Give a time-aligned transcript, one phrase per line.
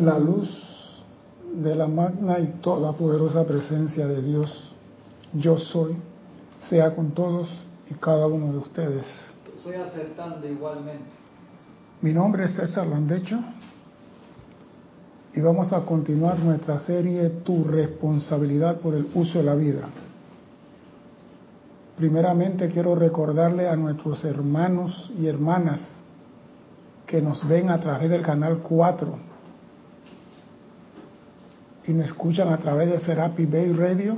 [0.00, 0.50] La luz
[1.54, 4.74] de la magna y toda poderosa presencia de Dios,
[5.32, 5.94] yo soy,
[6.58, 7.48] sea con todos
[7.88, 9.06] y cada uno de ustedes.
[9.56, 11.04] Estoy aceptando igualmente.
[12.00, 13.38] Mi nombre es César Landecho
[15.32, 19.82] y vamos a continuar nuestra serie Tu responsabilidad por el uso de la vida.
[21.96, 25.80] Primeramente quiero recordarle a nuestros hermanos y hermanas
[27.06, 29.33] que nos ven a través del canal 4
[31.86, 34.16] y me escuchan a través de Serapi Bay Radio,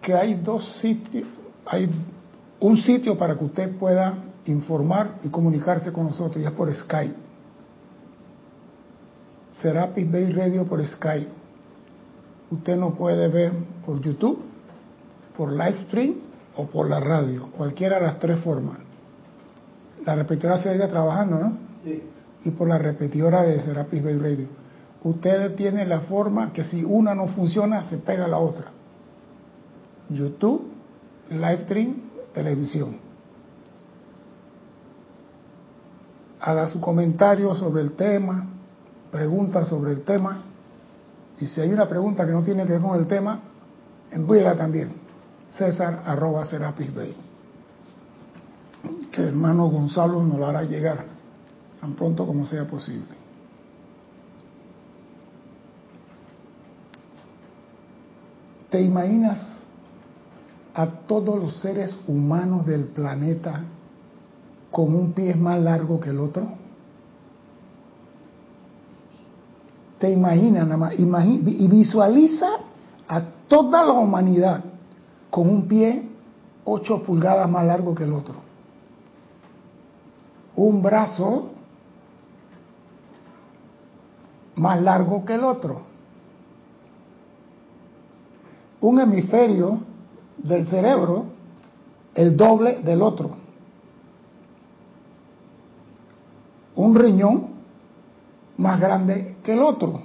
[0.00, 1.28] que hay dos sitios,
[1.66, 1.88] hay
[2.58, 7.14] un sitio para que usted pueda informar y comunicarse con nosotros, y es por Skype.
[9.60, 11.30] Serapi Bay Radio por Skype.
[12.50, 13.52] Usted nos puede ver
[13.86, 14.40] por YouTube,
[15.36, 16.14] por Livestream
[16.56, 18.78] o por la radio, cualquiera de las tres formas.
[20.04, 21.52] La repetidora sigue trabajando, ¿no?
[21.84, 22.02] Sí.
[22.44, 24.61] Y por la repetidora de Serapis Bay Radio
[25.04, 28.66] ustedes tienen la forma que si una no funciona, se pega la otra.
[30.08, 30.68] YouTube,
[31.30, 31.96] live stream,
[32.32, 32.98] televisión.
[36.40, 38.46] Haga su comentario sobre el tema,
[39.10, 40.42] pregunta sobre el tema,
[41.40, 43.40] y si hay una pregunta que no tiene que ver con el tema,
[44.10, 44.92] envíela también.
[45.50, 46.90] César arroba Serapis.
[49.10, 51.04] Que hermano Gonzalo nos lo hará llegar
[51.80, 53.21] tan pronto como sea posible.
[58.72, 59.66] ¿Te imaginas
[60.72, 63.64] a todos los seres humanos del planeta
[64.70, 66.48] con un pie más largo que el otro?
[69.98, 70.94] ¿Te imaginas nada más?
[70.98, 72.48] y visualiza
[73.06, 74.64] a toda la humanidad
[75.28, 76.08] con un pie
[76.64, 78.36] 8 pulgadas más largo que el otro.
[80.56, 81.50] Un brazo
[84.54, 85.91] más largo que el otro
[88.82, 89.80] un hemisferio
[90.38, 91.26] del cerebro
[92.14, 93.30] el doble del otro.
[96.74, 97.46] Un riñón
[98.58, 100.02] más grande que el otro.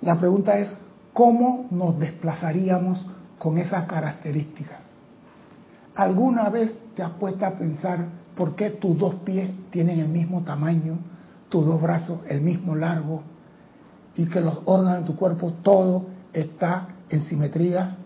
[0.00, 0.76] La pregunta es,
[1.12, 3.04] ¿cómo nos desplazaríamos
[3.38, 4.78] con esas características?
[5.94, 10.42] ¿Alguna vez te has puesto a pensar por qué tus dos pies tienen el mismo
[10.42, 10.96] tamaño,
[11.48, 13.22] tus dos brazos el mismo largo
[14.16, 17.96] y que los órganos de tu cuerpo todo está en simetría,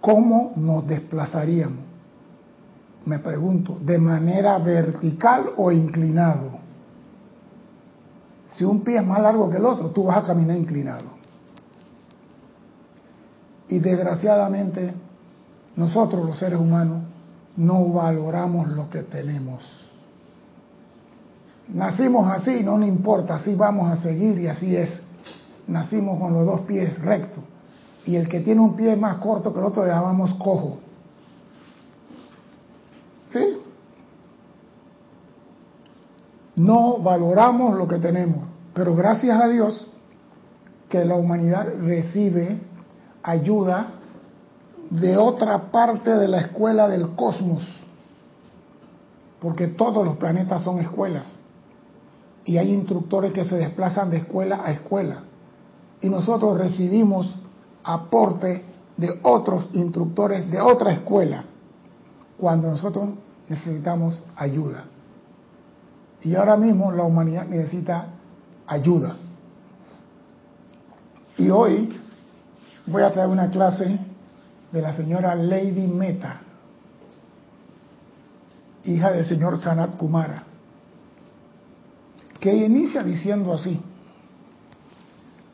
[0.00, 1.84] ¿cómo nos desplazaríamos?
[3.06, 6.58] Me pregunto, ¿de manera vertical o inclinado?
[8.52, 11.18] Si un pie es más largo que el otro, tú vas a caminar inclinado.
[13.68, 14.94] Y desgraciadamente,
[15.76, 17.02] nosotros los seres humanos
[17.56, 19.62] no valoramos lo que tenemos.
[21.68, 25.02] Nacimos así, no nos importa, así vamos a seguir y así es
[25.68, 27.44] nacimos con los dos pies rectos.
[28.04, 30.78] Y el que tiene un pie más corto que el otro le llamamos cojo.
[33.30, 33.58] ¿Sí?
[36.56, 39.86] No valoramos lo que tenemos, pero gracias a Dios
[40.88, 42.58] que la humanidad recibe
[43.22, 43.92] ayuda
[44.90, 47.62] de otra parte de la escuela del cosmos,
[49.38, 51.38] porque todos los planetas son escuelas
[52.46, 55.24] y hay instructores que se desplazan de escuela a escuela
[56.00, 57.34] y nosotros recibimos
[57.82, 58.64] aporte
[58.96, 61.44] de otros instructores de otra escuela
[62.36, 63.10] cuando nosotros
[63.48, 64.84] necesitamos ayuda.
[66.22, 68.08] Y ahora mismo la humanidad necesita
[68.66, 69.16] ayuda.
[71.36, 71.96] Y hoy
[72.86, 73.98] voy a traer una clase
[74.72, 76.40] de la señora Lady Meta,
[78.84, 80.44] hija del señor Sanat Kumara,
[82.40, 83.80] que inicia diciendo así.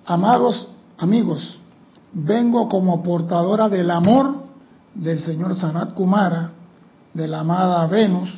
[0.07, 1.59] Amados amigos,
[2.13, 4.35] vengo como portadora del amor
[4.95, 6.51] del señor Sanat Kumara,
[7.15, 8.31] de la amada Venus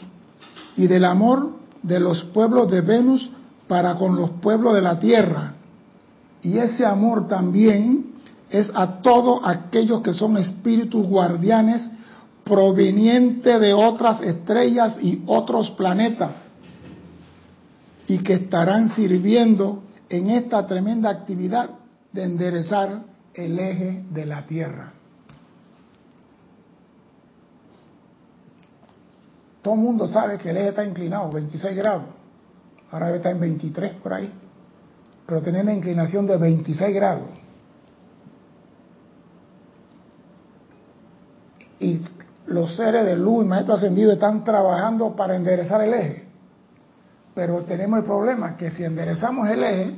[0.76, 3.28] y del amor de los pueblos de Venus
[3.66, 5.54] para con los pueblos de la tierra.
[6.40, 8.12] Y ese amor también
[8.48, 11.90] es a todos aquellos que son espíritus guardianes
[12.44, 16.48] provenientes de otras estrellas y otros planetas
[18.06, 21.70] y que estarán sirviendo en esta tremenda actividad
[22.12, 23.02] de enderezar
[23.34, 24.92] el eje de la Tierra.
[29.62, 32.04] Todo el mundo sabe que el eje está inclinado, 26 grados.
[32.90, 34.32] Ahora está en 23 por ahí.
[35.26, 37.28] Pero tiene una inclinación de 26 grados.
[41.80, 42.00] Y
[42.46, 46.25] los seres de luz y maestro ascendido están trabajando para enderezar el eje.
[47.36, 49.94] Pero tenemos el problema que si enderezamos el eje,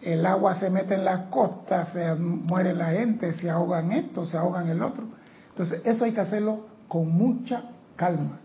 [0.00, 4.38] el agua se mete en las costas, se muere la gente, se ahogan esto, se
[4.38, 5.04] ahogan el otro.
[5.50, 7.64] Entonces, eso hay que hacerlo con mucha
[7.96, 8.40] calma.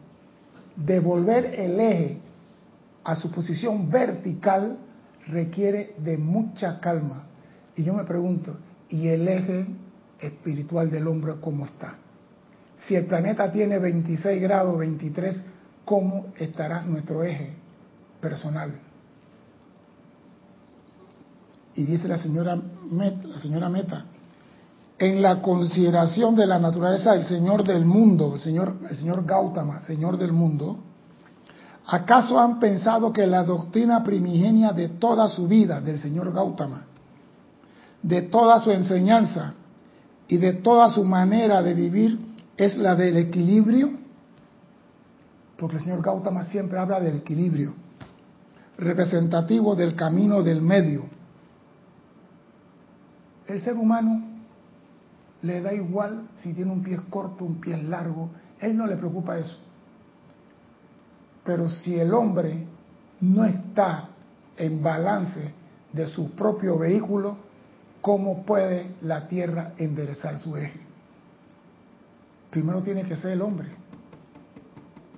[0.75, 2.18] Devolver el eje
[3.06, 4.77] a su posición vertical
[5.27, 7.24] requiere de mucha calma.
[7.77, 8.57] Y yo me pregunto,
[8.89, 9.65] ¿y el eje
[10.19, 11.94] espiritual del hombre cómo está?
[12.80, 15.42] Si el planeta tiene 26 grados, 23,
[15.86, 17.69] ¿cómo estará nuestro eje
[18.19, 18.80] personal?
[21.75, 22.57] Y dice la señora
[22.92, 24.06] Meta, la señora Meta,
[25.00, 29.80] en la consideración de la naturaleza del Señor del mundo, el señor, el señor Gautama,
[29.80, 30.77] Señor del mundo,
[31.86, 36.86] ¿acaso han pensado que la doctrina primigenia de toda su vida del señor Gautama,
[38.04, 39.54] de toda su enseñanza
[40.27, 42.19] y de toda su manera de vivir
[42.57, 43.92] es la del equilibrio?
[45.57, 47.74] Porque el señor Gautama siempre habla del equilibrio,
[48.80, 51.04] representativo del camino del medio.
[53.48, 54.24] El ser humano
[55.42, 58.30] le da igual si tiene un pie corto, un pie largo,
[58.60, 59.58] él no le preocupa eso.
[61.44, 62.66] Pero si el hombre
[63.22, 64.10] no está
[64.58, 65.54] en balance
[65.92, 67.38] de su propio vehículo,
[68.02, 70.80] ¿cómo puede la Tierra enderezar su eje?
[72.50, 73.70] Primero tiene que ser el hombre,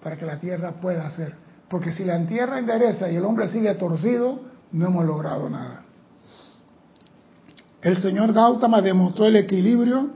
[0.01, 1.40] para que la Tierra pueda hacer.
[1.71, 4.41] Porque si la Tierra endereza y el hombre sigue torcido,
[4.73, 5.85] no hemos logrado nada.
[7.81, 10.09] El señor Gautama demostró el equilibrio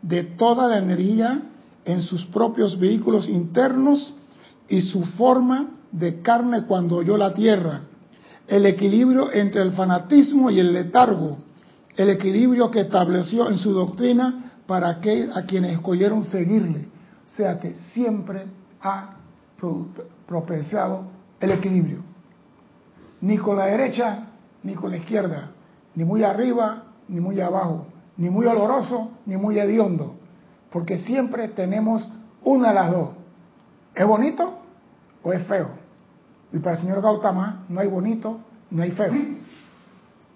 [0.00, 1.42] de toda la energía
[1.84, 4.14] en sus propios vehículos internos
[4.68, 7.82] y su forma de carne cuando oyó la tierra,
[8.46, 11.38] el equilibrio entre el fanatismo y el letargo,
[11.96, 16.88] el equilibrio que estableció en su doctrina para aquel a quienes escogieron seguirle.
[17.26, 18.46] O sea que siempre
[18.80, 19.19] ha
[20.26, 21.04] propiciado
[21.40, 22.02] el equilibrio.
[23.20, 24.28] Ni con la derecha,
[24.62, 25.50] ni con la izquierda,
[25.94, 27.86] ni muy arriba, ni muy abajo,
[28.16, 30.14] ni muy oloroso, ni muy hediondo,
[30.70, 32.06] porque siempre tenemos
[32.44, 33.08] una de las dos.
[33.94, 34.58] ¿Es bonito
[35.22, 35.68] o es feo?
[36.52, 38.40] Y para el señor Gautama no hay bonito,
[38.70, 39.12] no hay feo,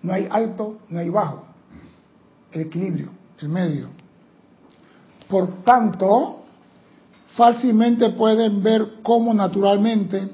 [0.02, 1.44] no hay alto, no hay bajo.
[2.52, 3.08] El equilibrio,
[3.40, 3.88] el medio.
[5.28, 6.43] Por tanto,
[7.36, 10.28] fácilmente pueden ver cómo naturalmente,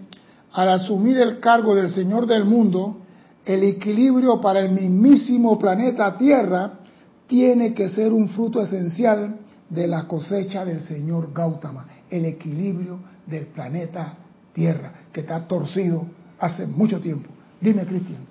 [0.53, 2.99] al asumir el cargo del Señor del mundo,
[3.45, 6.81] el equilibrio para el mismísimo planeta Tierra
[7.27, 9.39] tiene que ser un fruto esencial
[9.69, 14.15] de la cosecha del señor Gautama, el equilibrio del planeta
[14.53, 16.07] Tierra, que está torcido
[16.39, 17.31] hace mucho tiempo.
[17.61, 18.30] Dime, Cristian.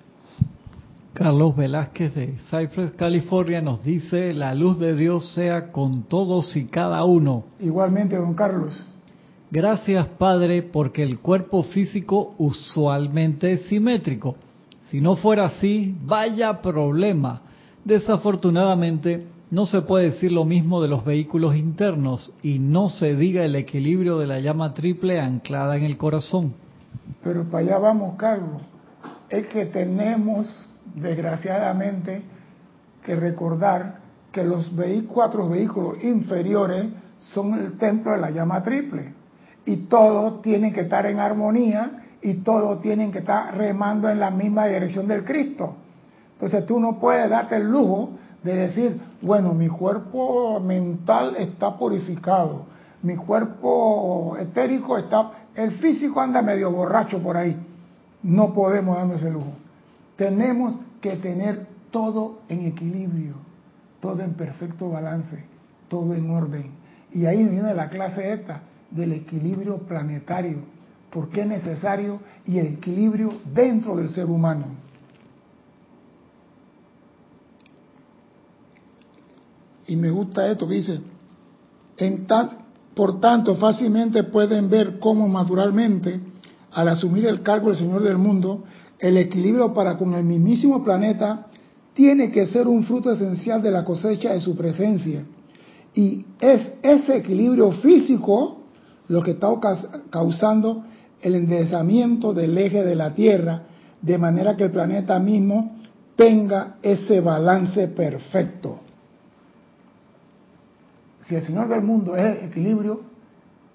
[1.20, 6.64] Carlos Velázquez de Cypress, California, nos dice, la luz de Dios sea con todos y
[6.64, 7.44] cada uno.
[7.60, 8.86] Igualmente, don Carlos.
[9.50, 14.36] Gracias, Padre, porque el cuerpo físico usualmente es simétrico
[14.90, 17.42] si no fuera así, vaya problema.
[17.84, 23.44] Desafortunadamente, no se puede decir lo mismo de los vehículos internos y no se diga
[23.44, 26.54] el equilibrio de la llama triple anclada en el corazón.
[27.22, 28.62] Pero para allá vamos, Carlos.
[29.28, 32.22] Es que tenemos, desgraciadamente,
[33.04, 34.00] que recordar
[34.32, 34.70] que los
[35.08, 36.86] cuatro vehículos inferiores
[37.18, 39.14] son el templo de la llama triple.
[39.64, 44.30] Y todos tienen que estar en armonía y todos tienen que estar remando en la
[44.30, 45.74] misma dirección del Cristo.
[46.32, 48.10] Entonces tú no puedes darte el lujo
[48.42, 52.64] de decir, bueno, mi cuerpo mental está purificado,
[53.02, 57.56] mi cuerpo etérico está, el físico anda medio borracho por ahí.
[58.22, 59.52] No podemos darnos ese lujo.
[60.20, 63.36] Tenemos que tener todo en equilibrio,
[64.02, 65.42] todo en perfecto balance,
[65.88, 66.72] todo en orden.
[67.10, 68.60] Y ahí viene la clase esta
[68.90, 70.58] del equilibrio planetario
[71.10, 74.66] porque es necesario y el equilibrio dentro del ser humano.
[79.86, 81.00] Y me gusta esto que dice,
[81.96, 82.26] en
[82.94, 86.20] por tanto fácilmente pueden ver cómo naturalmente,
[86.72, 88.64] al asumir el cargo del Señor del mundo,
[89.00, 91.46] el equilibrio para con el mismísimo planeta
[91.94, 95.24] tiene que ser un fruto esencial de la cosecha de su presencia.
[95.94, 98.58] Y es ese equilibrio físico
[99.08, 99.48] lo que está
[100.10, 100.84] causando
[101.20, 103.62] el enderezamiento del eje de la Tierra,
[104.00, 105.78] de manera que el planeta mismo
[106.14, 108.80] tenga ese balance perfecto.
[111.26, 113.00] Si el Señor del mundo es el equilibrio,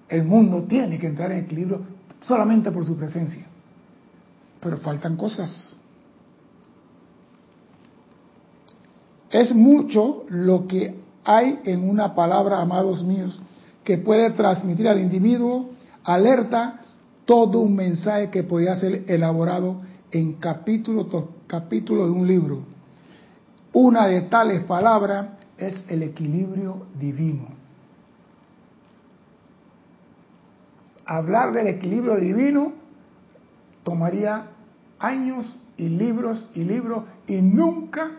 [0.08, 1.80] el mundo tiene que entrar en equilibrio
[2.22, 3.46] solamente por su presencia.
[4.66, 5.76] Pero faltan cosas.
[9.30, 10.92] Es mucho lo que
[11.24, 13.38] hay en una palabra, amados míos,
[13.84, 15.70] que puede transmitir al individuo
[16.02, 16.80] alerta
[17.24, 21.06] todo un mensaje que podía ser elaborado en capítulo
[21.46, 22.58] capítulo de un libro.
[23.72, 27.50] Una de tales palabras es el equilibrio divino.
[31.04, 32.86] Hablar del equilibrio divino
[33.86, 34.48] tomaría
[34.98, 38.10] años y libros y libros y nunca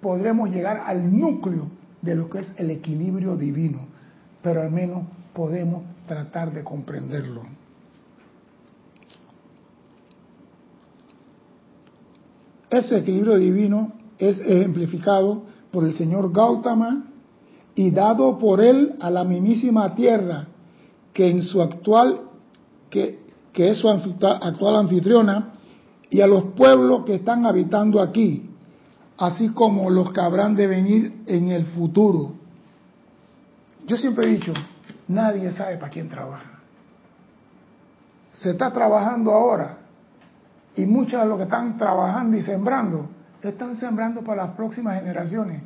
[0.00, 1.68] podremos llegar al núcleo
[2.02, 3.88] de lo que es el equilibrio divino,
[4.42, 7.42] pero al menos podemos tratar de comprenderlo.
[12.70, 17.04] Ese equilibrio divino es ejemplificado por el señor Gautama
[17.74, 20.48] y dado por él a la mismísima tierra
[21.12, 22.20] que en su actual
[22.90, 23.20] que,
[23.52, 25.54] que es su actual anfitriona
[26.10, 28.50] y a los pueblos que están habitando aquí,
[29.18, 32.34] así como los que habrán de venir en el futuro.
[33.86, 34.52] Yo siempre he dicho,
[35.08, 36.60] nadie sabe para quién trabaja.
[38.32, 39.78] Se está trabajando ahora
[40.76, 43.08] y muchos de los que están trabajando y sembrando
[43.42, 45.62] están sembrando para las próximas generaciones.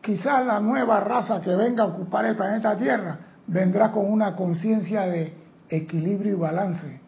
[0.00, 5.02] Quizás la nueva raza que venga a ocupar el planeta Tierra vendrá con una conciencia
[5.02, 5.34] de
[5.68, 7.00] equilibrio y balance,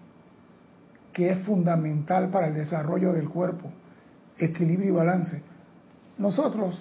[1.16, 3.70] que es fundamental para el desarrollo del cuerpo.
[4.36, 5.42] Equilibrio y balance.
[6.18, 6.78] Nosotros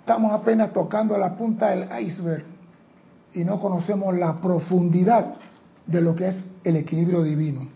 [0.00, 2.44] estamos apenas tocando la punta del iceberg
[3.34, 5.36] y no conocemos la profundidad
[5.86, 7.68] de lo que es el equilibrio divino.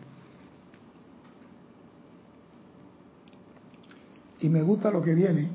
[4.40, 5.50] y me gusta lo que viene,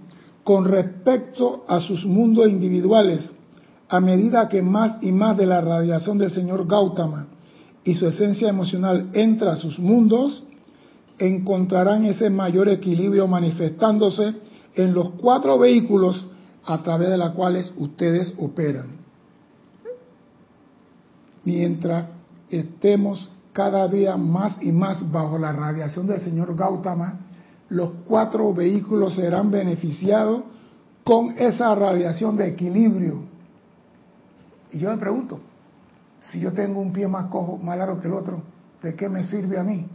[0.46, 3.30] con respecto a sus mundos individuales,
[3.90, 7.28] a medida que más y más de la radiación del señor Gautama
[7.88, 10.44] y su esencia emocional entra a sus mundos,
[11.18, 14.34] encontrarán ese mayor equilibrio manifestándose
[14.76, 16.28] en los cuatro vehículos
[16.66, 18.88] a través de los cuales ustedes operan.
[21.46, 22.10] Mientras
[22.50, 27.22] estemos cada día más y más bajo la radiación del señor Gautama,
[27.70, 30.42] los cuatro vehículos serán beneficiados
[31.06, 33.22] con esa radiación de equilibrio.
[34.74, 35.40] Y yo me pregunto,
[36.32, 38.42] si yo tengo un pie más cojo, más largo que el otro,
[38.82, 39.86] ¿de qué me sirve a mí?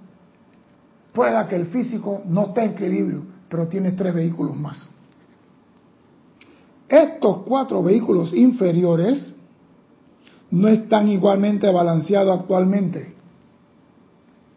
[1.13, 4.89] Pueda que el físico no esté en equilibrio, pero tiene tres vehículos más.
[6.89, 9.35] Estos cuatro vehículos inferiores
[10.51, 13.15] no están igualmente balanceados actualmente.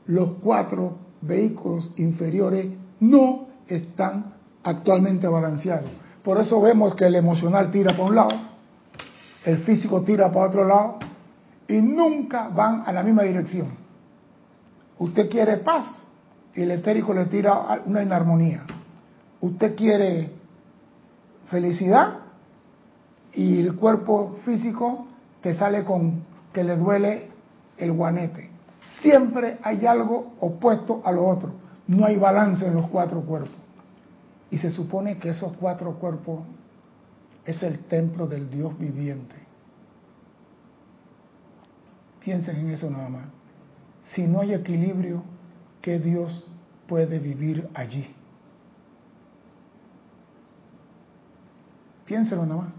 [0.07, 2.67] Los cuatro vehículos inferiores
[2.99, 5.89] no están actualmente balanceados.
[6.23, 8.39] Por eso vemos que el emocional tira para un lado,
[9.43, 10.99] el físico tira para otro lado
[11.67, 13.69] y nunca van a la misma dirección.
[14.99, 16.03] Usted quiere paz
[16.53, 18.63] y el etérico le tira una inarmonía.
[19.41, 20.31] Usted quiere
[21.49, 22.19] felicidad
[23.33, 25.07] y el cuerpo físico
[25.41, 27.29] te sale con que le duele
[27.77, 28.49] el guanete.
[29.01, 31.51] Siempre hay algo opuesto a lo otro.
[31.87, 33.51] No hay balance en los cuatro cuerpos.
[34.49, 36.39] Y se supone que esos cuatro cuerpos
[37.45, 39.35] es el templo del Dios viviente.
[42.25, 43.25] Piensen en eso nada más.
[44.15, 45.21] Si no hay equilibrio,
[45.79, 46.43] ¿qué Dios
[46.87, 48.07] puede vivir allí?
[52.03, 52.73] Piénselo nada más.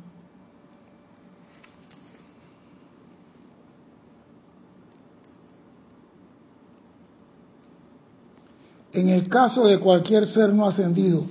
[8.92, 11.24] En el caso de cualquier ser no ascendido,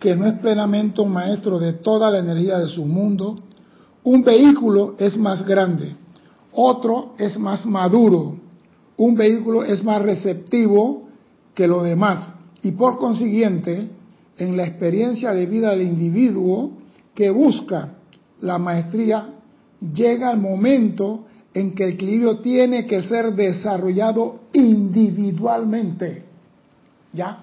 [0.00, 3.36] que no es plenamente un maestro de toda la energía de su mundo,
[4.02, 6.01] un vehículo es más grande,
[6.52, 8.36] otro es más maduro,
[8.96, 11.08] un vehículo es más receptivo
[11.54, 13.88] que lo demás y por consiguiente,
[14.38, 16.70] en la experiencia de vida del individuo
[17.14, 17.94] que busca
[18.40, 19.34] la maestría,
[19.80, 26.22] llega el momento en que el equilibrio tiene que ser desarrollado individualmente.
[27.12, 27.42] ¿Ya?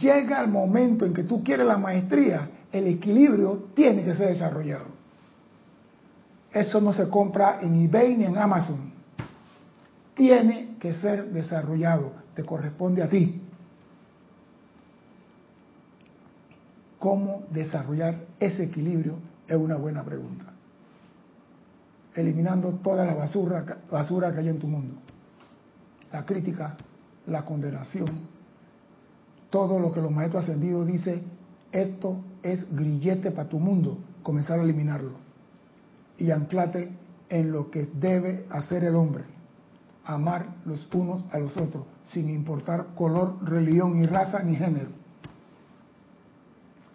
[0.00, 4.97] Llega el momento en que tú quieres la maestría, el equilibrio tiene que ser desarrollado.
[6.58, 8.92] Eso no se compra en eBay ni en Amazon.
[10.12, 13.40] Tiene que ser desarrollado, te corresponde a ti.
[16.98, 19.20] ¿Cómo desarrollar ese equilibrio?
[19.46, 20.46] Es una buena pregunta.
[22.16, 24.96] Eliminando toda la basura, basura que hay en tu mundo.
[26.10, 26.76] La crítica,
[27.28, 28.08] la condenación,
[29.48, 31.22] todo lo que los maestros ascendidos dicen,
[31.70, 35.27] esto es grillete para tu mundo, comenzar a eliminarlo
[36.18, 36.92] y anclate
[37.28, 39.24] en lo que debe hacer el hombre,
[40.04, 44.90] amar los unos a los otros, sin importar color, religión, ni raza, ni género.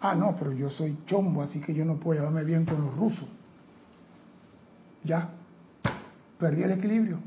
[0.00, 2.94] Ah, no, pero yo soy chombo, así que yo no puedo llevarme bien con los
[2.94, 3.26] rusos.
[5.02, 5.30] Ya,
[6.38, 7.18] perdí el equilibrio.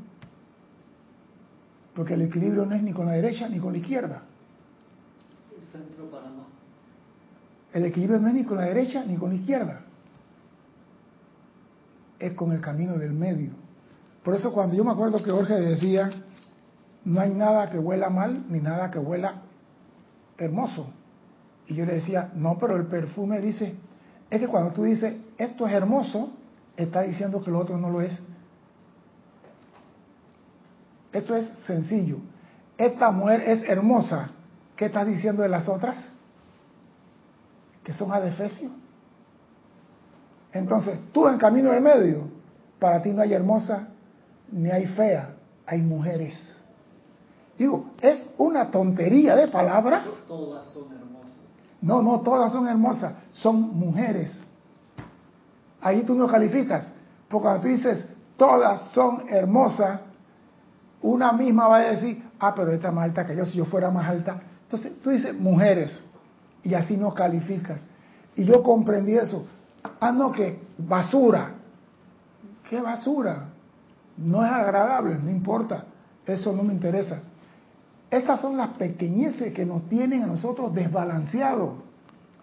[1.94, 4.22] Porque el equilibrio no es ni con la derecha ni con la izquierda.
[5.56, 6.44] El centro Panamá.
[7.72, 9.82] El equilibrio no es ni con la derecha ni con la izquierda.
[12.18, 13.52] Es con el camino del medio.
[14.22, 16.10] Por eso cuando yo me acuerdo que Jorge decía,
[17.04, 19.42] no hay nada que huela mal ni nada que huela
[20.36, 20.90] hermoso.
[21.66, 23.74] Y yo le decía, no, pero el perfume dice,
[24.30, 26.30] es que cuando tú dices, esto es hermoso,
[26.76, 28.18] está diciendo que lo otro no lo es.
[31.12, 32.18] Esto es sencillo.
[32.76, 34.30] Esta mujer es hermosa.
[34.76, 35.96] ¿Qué estás diciendo de las otras?
[37.82, 38.72] Que son adefesios.
[40.52, 42.28] Entonces, tú en camino del medio,
[42.78, 43.88] para ti no hay hermosa
[44.50, 45.34] ni hay fea,
[45.66, 46.56] hay mujeres.
[47.58, 50.06] Digo, es una tontería de palabras.
[50.26, 51.36] Todas son hermosas.
[51.80, 54.40] No, no, todas son hermosas, son mujeres.
[55.80, 56.88] Ahí tú no calificas,
[57.28, 60.00] porque cuando tú dices todas son hermosas,
[61.02, 63.64] una misma va a decir, ah, pero esta es más alta que yo, si yo
[63.64, 64.40] fuera más alta.
[64.64, 66.02] Entonces tú dices mujeres,
[66.62, 67.84] y así no calificas.
[68.36, 69.46] Y yo comprendí eso.
[70.00, 71.52] Ah, no, que basura.
[72.68, 73.46] ¿Qué basura?
[74.16, 75.84] No es agradable, no importa.
[76.26, 77.20] Eso no me interesa.
[78.10, 81.70] Esas son las pequeñeces que nos tienen a nosotros desbalanceados.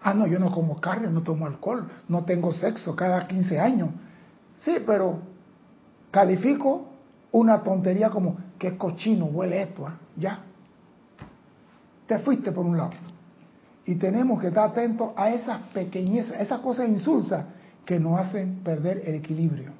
[0.02, 3.90] Ah, no, yo no como carne, no tomo alcohol, no tengo sexo cada 15 años.
[4.60, 5.18] Sí, pero
[6.10, 6.86] califico
[7.32, 9.98] una tontería como que cochino huele esto, ¿ah?
[10.16, 10.40] ya.
[12.06, 12.92] Te fuiste por un lado.
[13.86, 17.46] Y tenemos que estar atentos a esas pequeñezas, esas cosas insulsas
[17.84, 19.72] que nos hacen perder el equilibrio.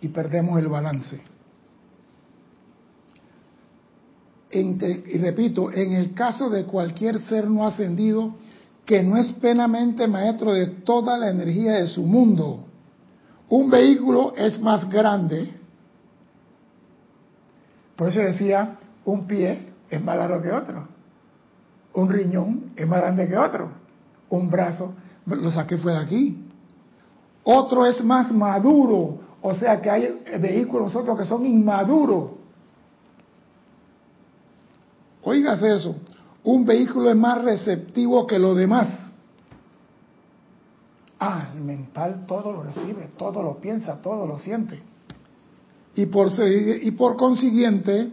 [0.00, 1.20] Y perdemos el balance.
[4.48, 8.36] y repito, en el caso de cualquier ser no ascendido
[8.86, 12.66] que no es plenamente maestro de toda la energía de su mundo,
[13.48, 15.50] un vehículo es más grande.
[17.96, 20.95] Por eso decía, un pie es más largo que otro.
[21.96, 23.70] Un riñón es más grande que otro.
[24.28, 26.44] Un brazo, lo saqué fue de aquí.
[27.42, 29.18] Otro es más maduro.
[29.40, 32.32] O sea que hay vehículos otros que son inmaduros.
[35.22, 35.96] Oigas eso,
[36.44, 39.10] un vehículo es más receptivo que lo demás.
[41.18, 44.82] Ah, el mental todo lo recibe, todo lo piensa, todo lo siente.
[45.94, 48.12] Y por, y por consiguiente,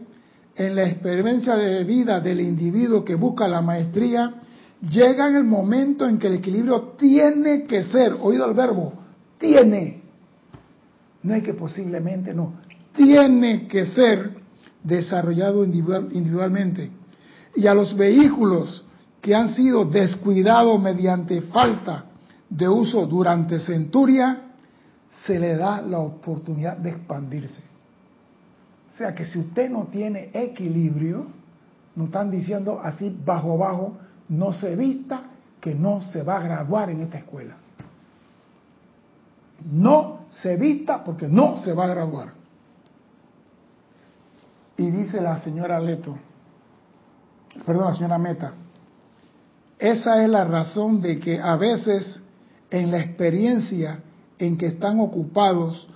[0.56, 4.36] en la experiencia de vida del individuo que busca la maestría,
[4.82, 8.94] llega en el momento en que el equilibrio tiene que ser, oído el verbo,
[9.38, 10.02] tiene,
[11.24, 12.54] no es que posiblemente no,
[12.96, 14.36] tiene que ser
[14.84, 16.92] desarrollado individualmente.
[17.56, 18.84] Y a los vehículos
[19.22, 22.06] que han sido descuidados mediante falta
[22.50, 24.54] de uso durante centuria,
[25.26, 27.73] se le da la oportunidad de expandirse.
[28.94, 31.28] O sea que si usted no tiene equilibrio,
[31.96, 33.98] nos están diciendo así bajo bajo,
[34.30, 35.24] no se vista
[35.60, 37.56] que no se va a graduar en esta escuela.
[39.72, 42.34] No se vista porque no se va a graduar.
[44.78, 46.18] Y dice la señora Leto,
[47.66, 48.54] perdón, señora Meta,
[49.80, 52.22] esa es la razón de que a veces
[52.70, 54.00] en la experiencia
[54.38, 55.88] en que están ocupados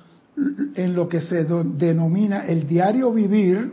[0.75, 3.71] en lo que se denomina el diario vivir,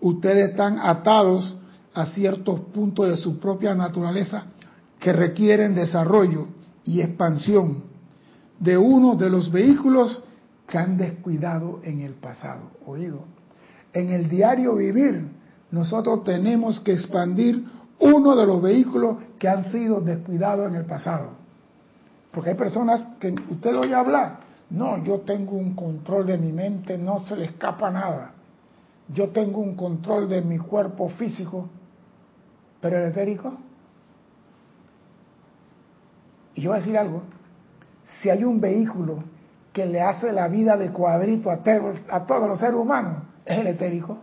[0.00, 1.56] ustedes están atados
[1.94, 4.44] a ciertos puntos de su propia naturaleza
[4.98, 6.46] que requieren desarrollo
[6.84, 7.84] y expansión
[8.58, 10.22] de uno de los vehículos
[10.66, 12.70] que han descuidado en el pasado.
[12.86, 13.24] Oído,
[13.92, 17.64] en el diario vivir nosotros tenemos que expandir
[17.98, 21.30] uno de los vehículos que han sido descuidados en el pasado.
[22.30, 24.40] Porque hay personas que usted oye hablar,
[24.72, 28.32] no, yo tengo un control de mi mente, no se le escapa nada.
[29.12, 31.68] Yo tengo un control de mi cuerpo físico,
[32.80, 33.52] pero el etérico.
[36.54, 37.22] Y yo voy a decir algo,
[38.22, 39.24] si hay un vehículo
[39.74, 41.58] que le hace la vida de cuadrito a,
[42.26, 44.18] todos los seres humanos, es el etérico.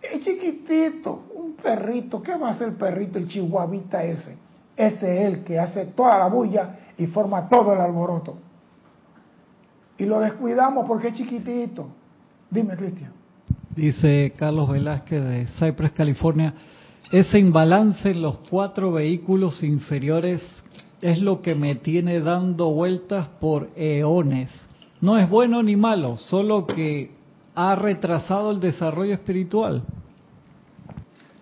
[0.00, 2.22] Es chiquitito, un perrito.
[2.22, 4.36] ¿Qué va a hacer el perrito, el chihuahuita ese?
[4.76, 8.36] Ese es el que hace toda la bulla y forma todo el alboroto.
[9.98, 11.86] Y lo descuidamos porque es chiquitito.
[12.50, 13.12] Dime, Cristian.
[13.74, 16.54] Dice Carlos Velázquez de Cypress, California,
[17.10, 20.42] ese imbalance en los cuatro vehículos inferiores
[21.00, 24.50] es lo que me tiene dando vueltas por eones.
[25.00, 27.10] No es bueno ni malo, solo que
[27.54, 29.82] ha retrasado el desarrollo espiritual.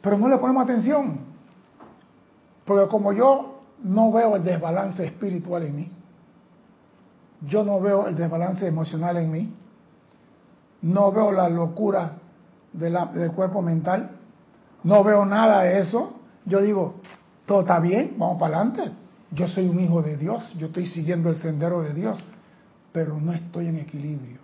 [0.00, 1.20] Pero no le ponemos atención,
[2.64, 3.51] porque como yo
[3.84, 5.92] no veo el desbalance espiritual en mí,
[7.46, 9.54] yo no veo el desbalance emocional en mí,
[10.82, 12.12] no veo la locura
[12.72, 14.10] del cuerpo mental,
[14.84, 16.14] no veo nada de eso,
[16.44, 16.94] yo digo,
[17.46, 18.92] todo está bien, vamos para adelante.
[19.30, 22.22] Yo soy un hijo de Dios, yo estoy siguiendo el sendero de Dios,
[22.92, 24.38] pero no estoy en equilibrio.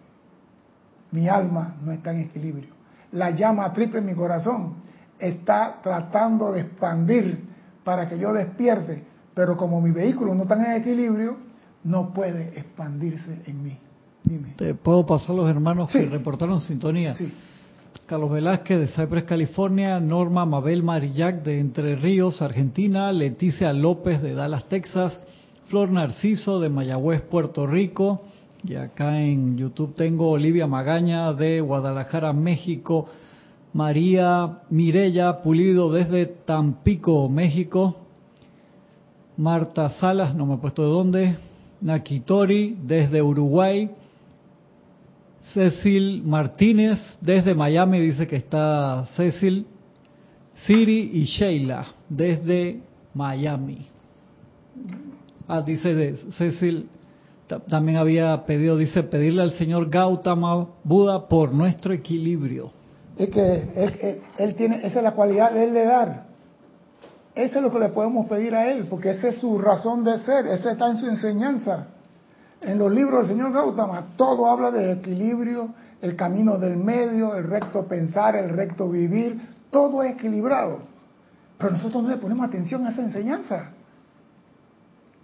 [1.10, 2.70] Mi alma no está en equilibrio.
[3.12, 4.74] La llama triple en mi corazón
[5.18, 7.48] está tratando de expandir
[7.84, 9.04] para que yo despierte,
[9.38, 11.36] pero como mi vehículo no está en equilibrio,
[11.84, 13.78] no puede expandirse en mí.
[14.24, 14.54] Dime.
[14.56, 16.00] Te puedo pasar los hermanos Sí.
[16.00, 17.14] que reportaron sintonía.
[17.14, 17.32] Sí.
[18.06, 24.34] Carlos Velázquez de Cypress, California, Norma Mabel Marillac de Entre Ríos, Argentina, Leticia López de
[24.34, 25.20] Dallas, Texas,
[25.68, 28.22] Flor Narciso de Mayagüez, Puerto Rico,
[28.64, 33.06] y acá en YouTube tengo Olivia Magaña de Guadalajara, México,
[33.72, 38.07] María Mirella Pulido desde Tampico, México,
[39.38, 41.36] Marta Salas, no me he puesto de dónde,
[41.80, 43.88] Nakitori desde Uruguay,
[45.54, 49.64] Cecil Martínez desde Miami dice que está Cecil,
[50.66, 52.80] Siri y Sheila desde
[53.14, 53.86] Miami.
[55.46, 56.88] Ah, dice de Cecil,
[57.46, 62.72] ta- también había pedido, dice, pedirle al señor Gautama Buda por nuestro equilibrio.
[63.16, 66.27] Es que él, él- él tiene, esa es la cualidad de él de dar.
[67.38, 70.18] Eso es lo que le podemos pedir a él, porque esa es su razón de
[70.18, 71.86] ser, esa está en su enseñanza.
[72.60, 75.68] En los libros del señor Gautama todo habla de equilibrio,
[76.02, 80.80] el camino del medio, el recto pensar, el recto vivir, todo es equilibrado.
[81.58, 83.70] Pero nosotros no le ponemos atención a esa enseñanza,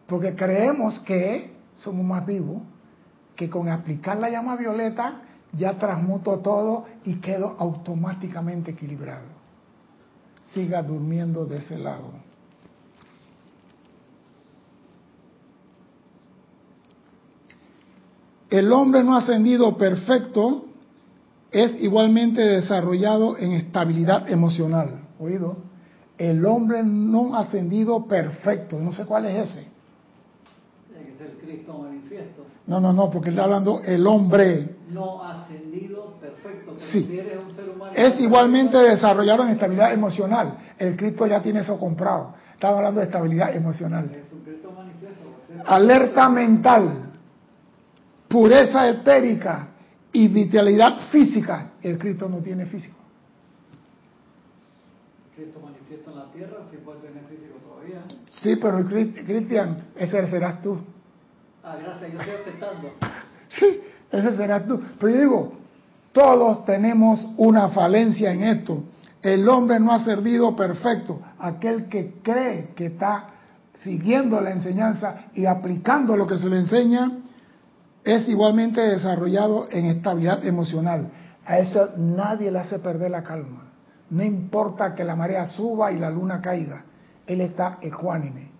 [0.06, 2.62] porque creemos que somos más vivos,
[3.34, 5.20] que con aplicar la llama violeta
[5.52, 9.43] ya transmuto todo y quedo automáticamente equilibrado.
[10.52, 12.12] Siga durmiendo de ese lado.
[18.50, 20.66] El hombre no ascendido perfecto
[21.50, 25.08] es igualmente desarrollado en estabilidad emocional.
[25.18, 25.56] ¿Oído?
[26.18, 29.66] El hombre no ascendido perfecto, no sé cuál es ese.
[30.88, 32.44] Tiene que ser Cristo manifiesto.
[32.66, 34.76] No, no, no, porque está hablando el hombre.
[34.90, 35.63] No ascendido
[36.76, 37.20] Sí.
[37.94, 40.58] Es igualmente desarrollado en estabilidad emocional.
[40.78, 42.34] El Cristo ya tiene eso comprado.
[42.52, 44.10] Estaba hablando de estabilidad emocional.
[45.66, 47.12] Alerta mental,
[48.28, 49.68] pureza etérica
[50.12, 51.72] y vitalidad física.
[51.82, 52.96] El Cristo no tiene físico.
[55.36, 58.02] Cristo manifiesto en la tierra, si puede tener físico todavía.
[58.30, 60.78] Sí, pero Cristian, ese serás tú.
[61.62, 62.92] Ah, gracias, yo estoy aceptando.
[63.48, 63.80] Sí,
[64.12, 64.80] ese serás tú.
[64.98, 65.52] Pero yo digo,
[66.14, 68.84] todos tenemos una falencia en esto.
[69.20, 71.20] El hombre no ha servido perfecto.
[71.40, 73.30] Aquel que cree que está
[73.74, 77.18] siguiendo la enseñanza y aplicando lo que se le enseña,
[78.04, 81.10] es igualmente desarrollado en estabilidad emocional.
[81.44, 83.72] A eso nadie le hace perder la calma.
[84.10, 86.84] No importa que la marea suba y la luna caiga.
[87.26, 88.50] Él está ecuánime.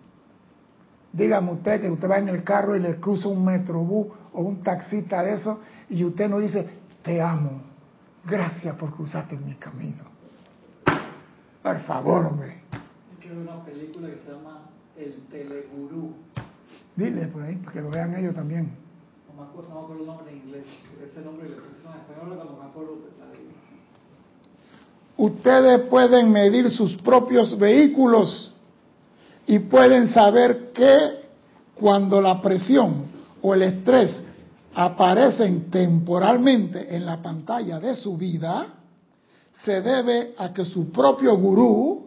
[1.13, 4.61] Dígame usted que usted va en el carro y le cruza un metrobús o un
[4.61, 7.61] taxista de eso y usted no dice, te amo,
[8.25, 10.05] gracias por cruzarte en mi camino.
[11.63, 12.63] Por favor, hombre.
[13.21, 14.63] Es una película que se llama
[14.97, 16.15] El Telegurú.
[16.97, 18.77] Dile por ahí, para que lo vean ellos también.
[19.29, 20.65] No me acuerdo, no me acuerdo el nombre en inglés.
[21.11, 23.25] Ese nombre le pusieron en español cuando me acuerdo la.
[25.17, 28.53] Ustedes pueden medir sus propios vehículos
[29.47, 31.25] y pueden saber que
[31.75, 33.07] cuando la presión
[33.41, 34.24] o el estrés
[34.75, 38.67] aparecen temporalmente en la pantalla de su vida,
[39.53, 42.07] se debe a que su propio gurú,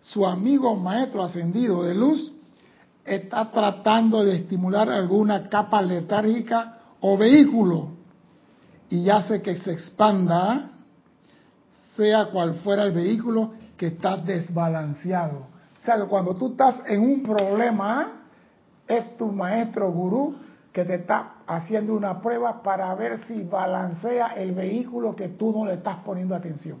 [0.00, 2.32] su amigo maestro ascendido de luz,
[3.04, 7.90] está tratando de estimular alguna capa letárgica o vehículo
[8.88, 10.70] y hace que se expanda
[11.96, 15.46] sea cual fuera el vehículo que está desbalanceado.
[15.78, 18.22] O sea que cuando tú estás en un problema,
[18.86, 20.34] es tu maestro gurú
[20.72, 25.66] que te está haciendo una prueba para ver si balancea el vehículo que tú no
[25.66, 26.78] le estás poniendo atención.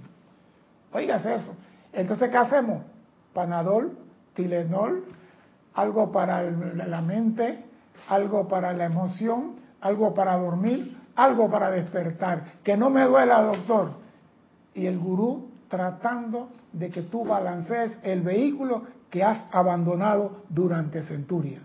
[0.92, 1.56] Oigas eso.
[1.92, 2.82] Entonces, ¿qué hacemos?
[3.34, 3.98] Panadol,
[4.34, 5.04] Tilenol,
[5.74, 7.64] algo para la mente,
[8.08, 12.44] algo para la emoción, algo para dormir, algo para despertar.
[12.62, 14.02] Que no me duela, doctor
[14.74, 21.62] y el gurú tratando de que tú balancees el vehículo que has abandonado durante centurias.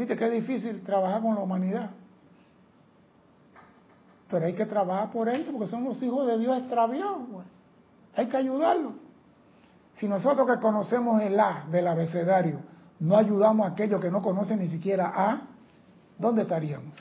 [0.00, 1.90] Viste es difícil trabajar con la humanidad.
[4.30, 7.18] Pero hay que trabajar por ellos porque son los hijos de Dios extraviados.
[7.30, 7.46] pues.
[8.16, 8.94] Hay que ayudarlos.
[9.96, 12.60] Si nosotros que conocemos el A del abecedario
[12.98, 15.42] no ayudamos a aquellos que no conocen ni siquiera A,
[16.18, 16.94] ¿dónde estaríamos?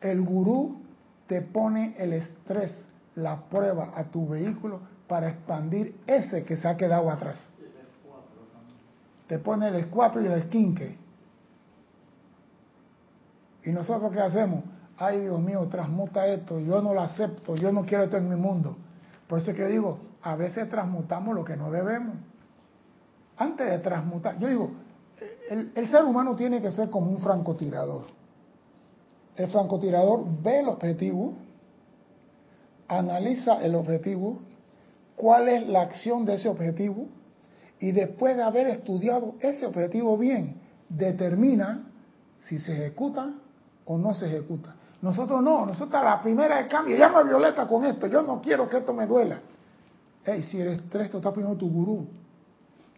[0.00, 0.80] El gurú
[1.26, 6.78] te pone el estrés, la prueba a tu vehículo para expandir ese que se ha
[6.78, 7.51] quedado atrás.
[9.26, 10.96] Te pone el escuatro y el esquinque.
[13.64, 14.64] ¿Y nosotros qué hacemos?
[14.96, 18.36] Ay, Dios mío, transmuta esto, yo no lo acepto, yo no quiero esto en mi
[18.36, 18.76] mundo.
[19.26, 22.16] Por eso es que digo, a veces transmutamos lo que no debemos.
[23.36, 24.70] Antes de transmutar, yo digo,
[25.48, 28.04] el ser humano tiene que ser como un francotirador.
[29.36, 31.32] El francotirador ve el objetivo,
[32.88, 34.40] analiza el objetivo,
[35.16, 37.06] cuál es la acción de ese objetivo
[37.82, 40.54] y después de haber estudiado ese objetivo bien,
[40.88, 41.82] determina
[42.38, 43.32] si se ejecuta
[43.84, 44.76] o no se ejecuta.
[45.00, 48.68] Nosotros no, nosotros a la primera de cambio, llama Violeta con esto, yo no quiero
[48.68, 49.40] que esto me duela.
[50.24, 52.06] Hey, si eres tres, te está pidiendo tu gurú,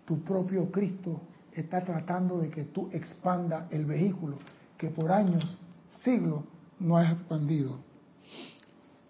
[0.05, 1.19] tu propio Cristo
[1.51, 4.37] está tratando de que tú expanda el vehículo
[4.77, 5.57] que por años,
[6.03, 6.43] siglos,
[6.79, 7.79] no has expandido.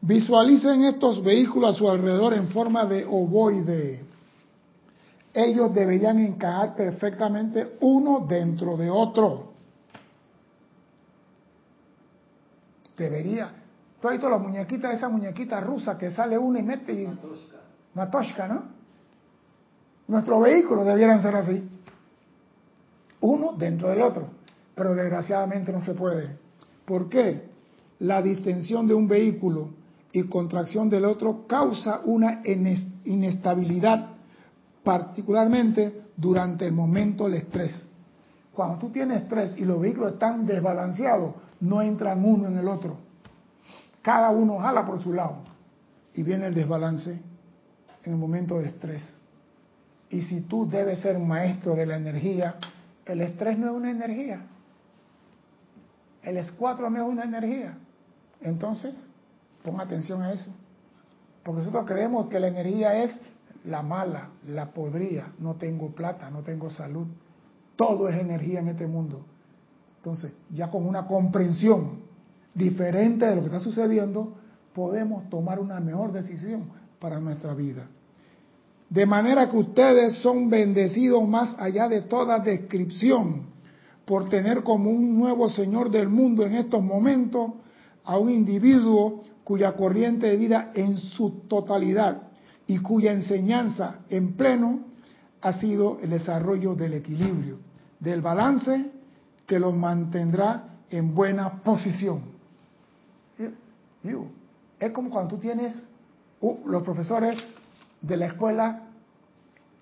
[0.00, 4.03] Visualicen estos vehículos a su alrededor en forma de ovoide.
[5.34, 9.52] Ellos deberían encajar perfectamente uno dentro de otro.
[12.96, 13.50] Debería.
[14.00, 17.06] Tú has visto la muñequita, esa muñequita rusa que sale una y mete y...
[17.06, 17.56] Matoshka.
[17.94, 18.62] Matoshka, ¿no?
[20.06, 21.68] Nuestros vehículos debieran ser así.
[23.20, 24.28] Uno dentro del otro.
[24.74, 26.36] Pero desgraciadamente no se puede.
[26.84, 27.48] ¿Por qué?
[28.00, 29.70] La distensión de un vehículo
[30.12, 32.42] y contracción del otro causa una
[33.04, 34.13] inestabilidad,
[34.84, 37.86] particularmente durante el momento del estrés.
[38.52, 42.98] Cuando tú tienes estrés y los vehículos están desbalanceados, no entran uno en el otro.
[44.02, 45.38] Cada uno jala por su lado.
[46.12, 47.18] Y viene el desbalance
[48.04, 49.02] en el momento de estrés.
[50.10, 52.56] Y si tú debes ser maestro de la energía,
[53.06, 54.42] el estrés no es una energía.
[56.22, 57.76] El S4 no es una energía.
[58.40, 58.94] Entonces,
[59.62, 60.54] pon atención a eso.
[61.42, 63.20] Porque nosotros creemos que la energía es
[63.64, 67.06] la mala, la podría, no tengo plata, no tengo salud.
[67.76, 69.24] Todo es energía en este mundo.
[69.96, 72.00] Entonces, ya con una comprensión
[72.54, 74.34] diferente de lo que está sucediendo,
[74.74, 76.64] podemos tomar una mejor decisión
[77.00, 77.88] para nuestra vida.
[78.90, 83.46] De manera que ustedes son bendecidos más allá de toda descripción
[84.04, 87.52] por tener como un nuevo Señor del mundo en estos momentos
[88.04, 92.33] a un individuo cuya corriente de vida en su totalidad
[92.66, 94.80] y cuya enseñanza en pleno
[95.40, 97.58] ha sido el desarrollo del equilibrio,
[98.00, 98.90] del balance
[99.46, 102.22] que los mantendrá en buena posición.
[104.80, 105.86] Es como cuando tú tienes
[106.66, 107.38] los profesores
[108.00, 108.82] de la escuela,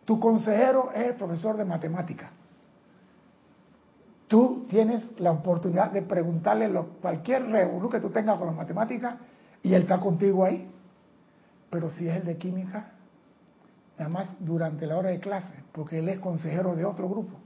[0.05, 2.31] tu consejero es el profesor de matemática.
[4.29, 9.18] Tú tienes la oportunidad de preguntarle lo, cualquier reunión que tú tengas con la matemática
[9.62, 10.68] y él está contigo ahí.
[11.72, 12.92] Pero si es el de química,
[13.96, 17.38] nada más durante la hora de clase, porque él es consejero de otro grupo.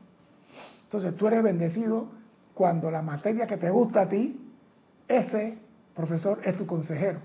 [0.82, 2.08] Entonces tú eres bendecido
[2.52, 4.50] cuando la materia que te gusta a ti,
[5.06, 5.58] ese
[5.94, 7.20] profesor es tu consejero.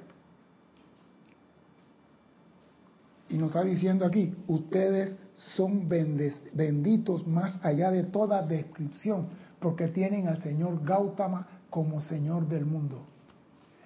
[3.29, 10.27] Y nos está diciendo aquí, ustedes son benditos más allá de toda descripción, porque tienen
[10.27, 13.07] al Señor Gautama como Señor del mundo.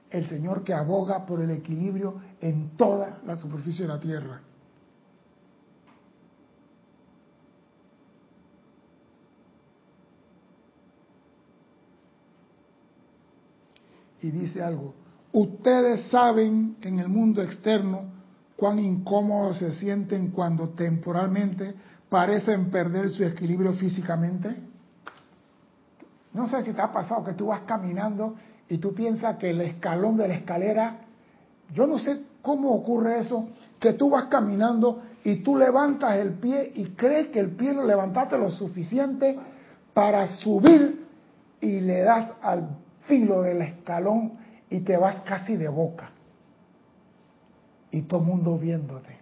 [0.10, 4.42] El Señor que aboga por el equilibrio en toda la superficie de la tierra.
[14.22, 14.96] Y dice algo,
[15.34, 18.06] ustedes saben en el mundo externo
[18.56, 21.76] cuán incómodos se sienten cuando temporalmente
[22.10, 24.56] parecen perder su equilibrio físicamente.
[26.34, 28.36] No sé si te ha pasado que tú vas caminando
[28.68, 31.05] y tú piensas que el escalón de la escalera,
[31.74, 33.48] yo no sé cómo ocurre eso,
[33.80, 37.86] que tú vas caminando y tú levantas el pie y crees que el pie lo
[37.86, 39.38] levantaste lo suficiente
[39.94, 41.06] para subir
[41.60, 44.34] y le das al filo del escalón
[44.70, 46.10] y te vas casi de boca
[47.92, 49.18] y todo el mundo viéndote.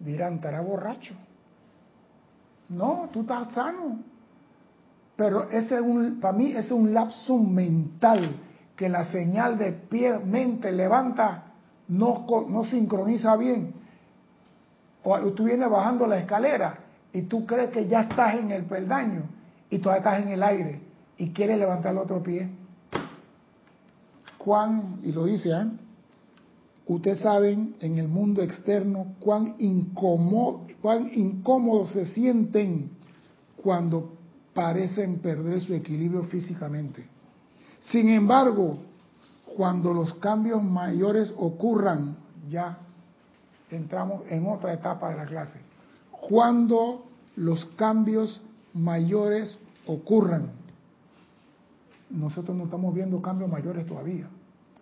[0.00, 1.14] Dirán, estará borracho.
[2.70, 3.98] No, tú estás sano.
[5.14, 8.34] Pero ese es un, para mí es un lapso mental
[8.76, 11.52] que la señal de pie, mente, levanta,
[11.88, 13.74] no, no sincroniza bien.
[15.02, 16.78] O tú vienes bajando la escalera
[17.12, 19.24] y tú crees que ya estás en el peldaño
[19.70, 20.80] y todavía estás en el aire
[21.18, 22.48] y quieres levantar el otro pie.
[24.38, 25.66] Juan, y lo dice, ¿eh?
[26.86, 32.90] Ustedes saben en el mundo externo cuán incómodo, cuán incómodos se sienten
[33.56, 34.18] cuando
[34.52, 37.13] parecen perder su equilibrio físicamente.
[37.90, 38.78] Sin embargo,
[39.56, 42.16] cuando los cambios mayores ocurran,
[42.50, 42.78] ya
[43.70, 45.60] entramos en otra etapa de la clase,
[46.10, 47.04] cuando
[47.36, 48.40] los cambios
[48.72, 50.50] mayores ocurran.
[52.10, 54.28] Nosotros no estamos viendo cambios mayores todavía,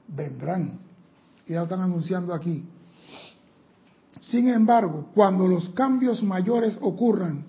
[0.08, 0.78] vendrán,
[1.46, 2.64] y ya lo están anunciando aquí.
[4.20, 7.44] Sin embargo, cuando los cambios mayores ocurran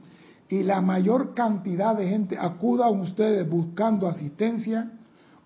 [0.49, 4.91] y la mayor cantidad de gente acuda a ustedes buscando asistencia,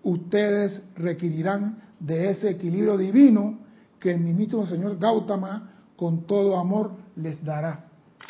[0.02, 3.58] ustedes requerirán de ese equilibrio divino
[3.98, 7.84] que el mismo Señor Gautama con todo amor les dará.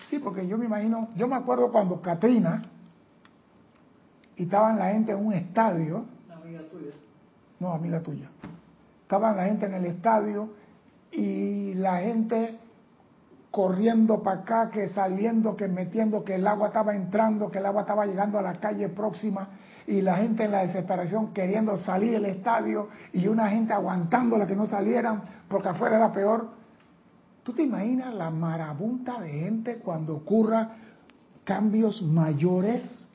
[0.08, 2.62] Sí, porque yo me imagino, yo me acuerdo cuando Katrina
[4.36, 6.06] y estaban la gente en un estadio.
[6.30, 6.92] Amiga tuya.
[7.60, 8.30] No, amiga tuya.
[9.02, 10.50] Estaban la gente en el estadio
[11.12, 12.58] y la gente
[13.50, 17.82] corriendo para acá, que saliendo, que metiendo, que el agua estaba entrando, que el agua
[17.82, 19.48] estaba llegando a la calle próxima
[19.88, 24.46] y la gente en la desesperación queriendo salir del estadio y una gente aguantando la
[24.46, 26.50] que no salieran porque afuera era peor.
[27.42, 30.76] ¿Tú te imaginas la marabunta de gente cuando ocurra
[31.42, 33.08] cambios mayores?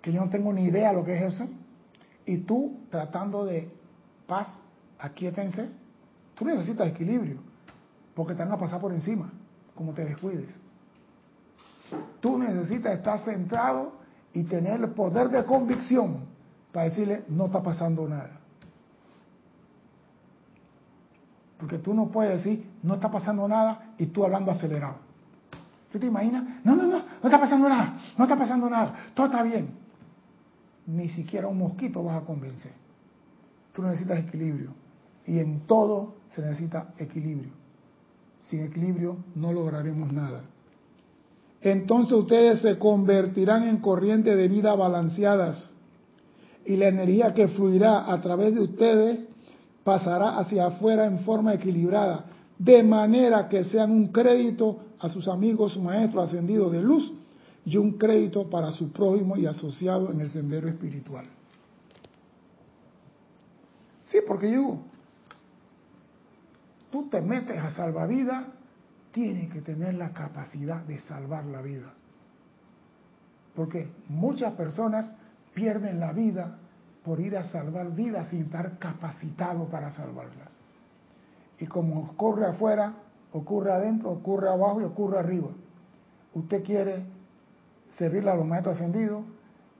[0.00, 1.46] Que yo no tengo ni idea lo que es eso.
[2.24, 3.70] Y tú tratando de
[4.26, 4.48] paz,
[4.98, 5.68] aquíétense.
[6.34, 7.40] Tú necesitas equilibrio
[8.14, 9.30] porque te van a pasar por encima
[9.74, 10.48] como te descuides.
[12.20, 13.99] Tú necesitas estar centrado
[14.32, 16.24] y tener el poder de convicción
[16.72, 18.38] para decirle, no está pasando nada.
[21.58, 24.96] Porque tú no puedes decir, no está pasando nada y tú hablando acelerado.
[25.92, 26.64] ¿Tú te imaginas?
[26.64, 29.70] No, no, no, no está pasando nada, no está pasando nada, todo está bien.
[30.86, 32.72] Ni siquiera un mosquito vas a convencer.
[33.72, 34.70] Tú necesitas equilibrio.
[35.26, 37.52] Y en todo se necesita equilibrio.
[38.40, 40.42] Sin equilibrio no lograremos nada.
[41.62, 45.72] Entonces ustedes se convertirán en corrientes de vida balanceadas
[46.64, 49.28] y la energía que fluirá a través de ustedes
[49.84, 52.26] pasará hacia afuera en forma equilibrada,
[52.58, 57.12] de manera que sean un crédito a sus amigos maestros ascendidos de luz
[57.64, 61.26] y un crédito para su prójimo y asociado en el sendero espiritual.
[64.04, 64.78] Sí, porque yo
[66.90, 68.44] tú te metes a salvavidas,
[69.12, 71.92] tienes que tener la capacidad de salvar la vida.
[73.54, 75.14] Porque muchas personas
[75.54, 76.58] pierden la vida
[77.04, 80.54] por ir a salvar vidas sin estar capacitado para salvarlas.
[81.58, 82.94] Y como ocurre afuera,
[83.32, 85.48] ocurre adentro, ocurre abajo y ocurre arriba.
[86.34, 87.04] Usted quiere
[87.88, 89.24] servirle a los maestros ascendidos,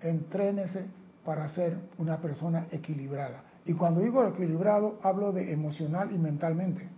[0.00, 0.86] entrénese
[1.24, 3.44] para ser una persona equilibrada.
[3.64, 6.88] Y cuando digo equilibrado, hablo de emocional y mentalmente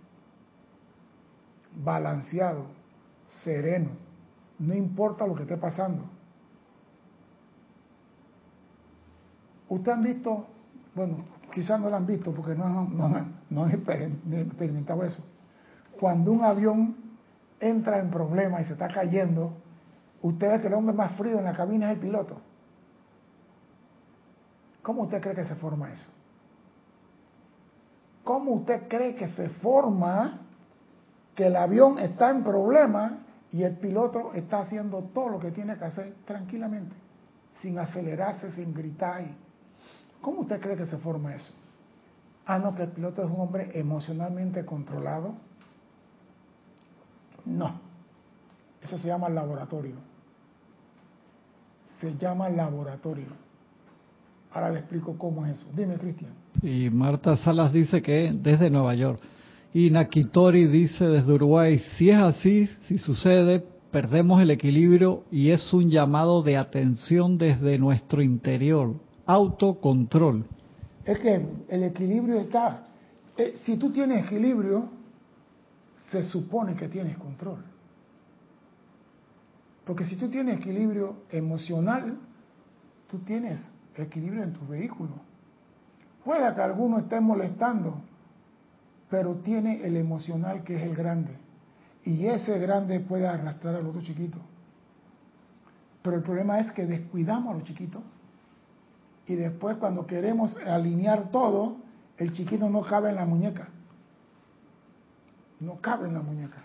[1.75, 2.65] balanceado,
[3.43, 3.89] sereno,
[4.59, 6.03] no importa lo que esté pasando.
[9.69, 10.45] Ustedes han visto,
[10.93, 11.17] bueno,
[11.51, 12.87] quizás no lo han visto porque no,
[13.49, 15.23] no, han experimentado eso.
[15.99, 16.95] Cuando un avión
[17.59, 19.53] entra en problemas y se está cayendo,
[20.21, 22.37] usted ve que el hombre más frío en la cabina es el piloto.
[24.81, 26.09] ¿Cómo usted cree que se forma eso?
[28.23, 30.42] ¿Cómo usted cree que se forma
[31.35, 33.19] que el avión está en problema
[33.51, 36.95] y el piloto está haciendo todo lo que tiene que hacer tranquilamente,
[37.61, 39.23] sin acelerarse, sin gritar.
[40.21, 41.53] ¿Cómo usted cree que se forma eso?
[42.45, 45.35] Ah, no, que el piloto es un hombre emocionalmente controlado.
[47.45, 47.79] No,
[48.81, 49.95] eso se llama laboratorio.
[51.99, 53.27] Se llama laboratorio.
[54.51, 55.71] Ahora le explico cómo es eso.
[55.75, 56.31] Dime, Cristian.
[56.61, 59.19] Y Marta Salas dice que desde Nueva York.
[59.73, 65.73] Y Nakitori dice desde Uruguay, si es así, si sucede, perdemos el equilibrio y es
[65.73, 70.45] un llamado de atención desde nuestro interior, autocontrol.
[71.03, 72.85] Es que el equilibrio está,
[73.35, 74.89] eh, si tú tienes equilibrio,
[76.11, 77.63] se supone que tienes control.
[79.85, 82.19] Porque si tú tienes equilibrio emocional,
[83.09, 83.59] tú tienes
[83.95, 85.13] equilibrio en tu vehículo.
[86.23, 88.01] Puede que alguno esté molestando,
[89.13, 91.37] pero tiene el emocional que es el grande.
[92.03, 94.39] Y ese grande puede arrastrar al otro chiquito.
[96.01, 98.01] Pero el problema es que descuidamos a los chiquitos.
[99.27, 101.75] Y después cuando queremos alinear todo,
[102.17, 103.67] el chiquito no cabe en la muñeca.
[105.59, 106.63] No cabe en la muñeca.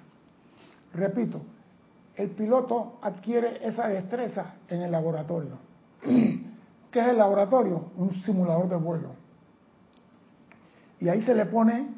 [0.95, 1.43] Repito,
[2.17, 5.59] el piloto adquiere esa destreza en el laboratorio.
[6.01, 7.91] ¿Qué es el laboratorio?
[7.99, 9.11] Un simulador de vuelo.
[10.99, 11.98] Y ahí se le pone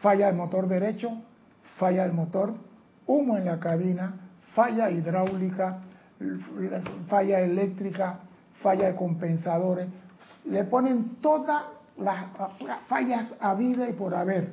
[0.00, 1.10] falla el motor derecho,
[1.78, 2.54] falla el motor,
[3.06, 5.80] humo en la cabina, falla hidráulica,
[7.08, 8.20] falla eléctrica,
[8.62, 9.88] falla de compensadores.
[10.44, 12.26] Le ponen toda las
[12.86, 14.52] fallas a vida y por haber.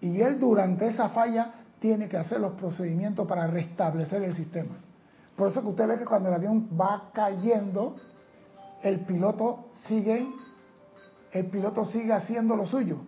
[0.00, 4.76] Y él durante esa falla tiene que hacer los procedimientos para restablecer el sistema.
[5.36, 7.96] Por eso que usted ve que cuando el avión va cayendo,
[8.82, 10.26] el piloto sigue,
[11.32, 12.98] el piloto sigue haciendo lo suyo,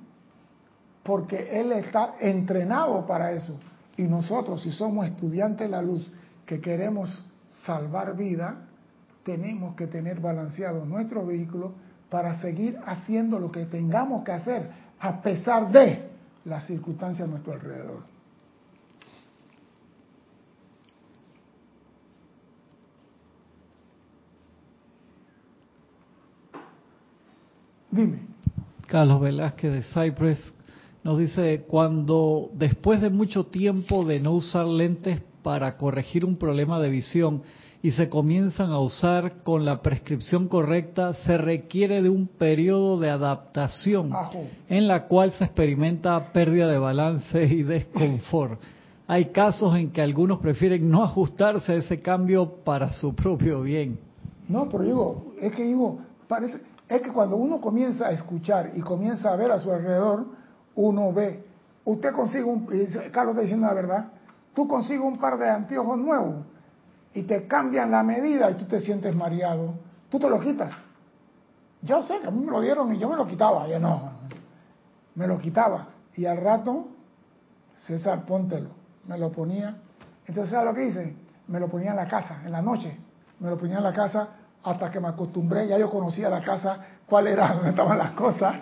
[1.03, 3.59] porque él está entrenado para eso.
[3.97, 6.11] Y nosotros, si somos estudiantes de la luz,
[6.47, 7.25] que queremos
[7.65, 8.57] salvar vida,
[9.25, 11.73] tenemos que tener balanceado nuestro vehículo
[12.11, 16.11] para seguir haciendo lo que tengamos que hacer, a pesar de
[16.45, 18.03] las circunstancias a nuestro alrededor.
[27.91, 28.21] Dime.
[28.87, 30.53] Carlos Velázquez de Cypress
[31.05, 36.79] nos dice, cuando después de mucho tiempo de no usar lentes para corregir un problema
[36.79, 37.43] de visión
[37.83, 43.11] y se comienzan a usar con la prescripción correcta, se requiere de un periodo de
[43.11, 44.13] adaptación
[44.69, 48.61] en la cual se experimenta pérdida de balance y desconfort.
[49.09, 53.99] Hay casos en que algunos prefieren no ajustarse a ese cambio para su propio bien.
[54.49, 55.99] No, pero digo, es que digo,
[56.29, 60.27] parece, es que cuando uno comienza a escuchar y comienza a ver a su alrededor,
[60.75, 61.45] uno ve,
[61.85, 62.67] usted consigue un,
[63.13, 64.05] Carlos está diciendo la verdad,
[64.55, 66.47] tú consigues un par de anteojos nuevos
[67.15, 69.75] y te cambian la medida y tú te sientes mareado,
[70.09, 70.73] tú te lo quitas.
[71.83, 74.13] Yo sé que a mí me lo dieron y yo me lo quitaba, yo no,
[75.15, 75.89] me lo quitaba.
[76.15, 76.89] Y al rato,
[77.77, 78.71] César, póntelo,
[79.07, 79.77] me lo ponía.
[80.27, 81.17] Entonces, ¿sabes lo que hice?
[81.49, 82.97] Me lo ponía en la casa, en la noche,
[83.41, 84.29] me lo ponía en la casa
[84.63, 88.55] hasta que me acostumbré, ya yo conocía la casa, cuál era, donde estaban las cosas,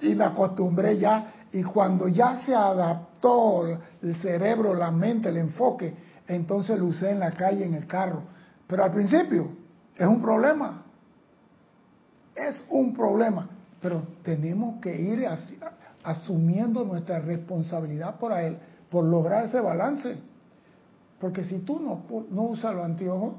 [0.00, 3.64] y me acostumbré ya, y cuando ya se adaptó
[4.02, 5.94] el cerebro, la mente, el enfoque,
[6.26, 8.22] entonces lo usé en la calle, en el carro.
[8.66, 9.50] Pero al principio
[9.94, 10.82] es un problema,
[12.34, 13.48] es un problema,
[13.80, 15.28] pero tenemos que ir
[16.02, 18.58] asumiendo nuestra responsabilidad por él,
[18.90, 20.16] por lograr ese balance.
[21.20, 22.02] Porque si tú no,
[22.32, 23.34] no usas los anteojos,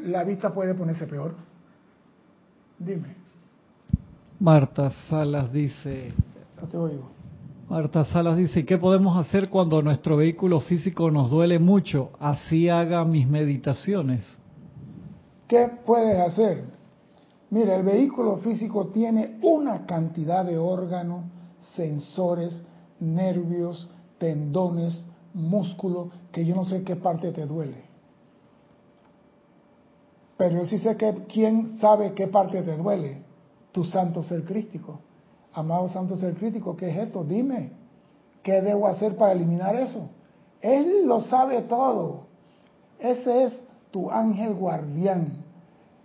[0.00, 1.34] la vista puede ponerse peor.
[2.78, 3.16] Dime.
[4.38, 6.12] Marta Salas dice.
[6.64, 7.10] No te oigo.
[7.68, 12.12] Marta Salas dice, ¿qué podemos hacer cuando nuestro vehículo físico nos duele mucho?
[12.18, 14.24] Así haga mis meditaciones.
[15.46, 16.64] ¿Qué puedes hacer?
[17.50, 21.24] Mira, el vehículo físico tiene una cantidad de órganos,
[21.74, 22.62] sensores,
[22.98, 25.04] nervios, tendones,
[25.34, 27.84] músculos, que yo no sé qué parte te duele.
[30.38, 33.22] Pero yo sí sé que quién sabe qué parte te duele.
[33.70, 35.00] Tu santo ser crítico.
[35.54, 37.22] Amado santo ser crítico, ¿qué es esto?
[37.22, 37.70] Dime,
[38.42, 40.10] ¿qué debo hacer para eliminar eso?
[40.60, 42.26] Él lo sabe todo.
[42.98, 43.60] Ese es
[43.92, 45.44] tu ángel guardián.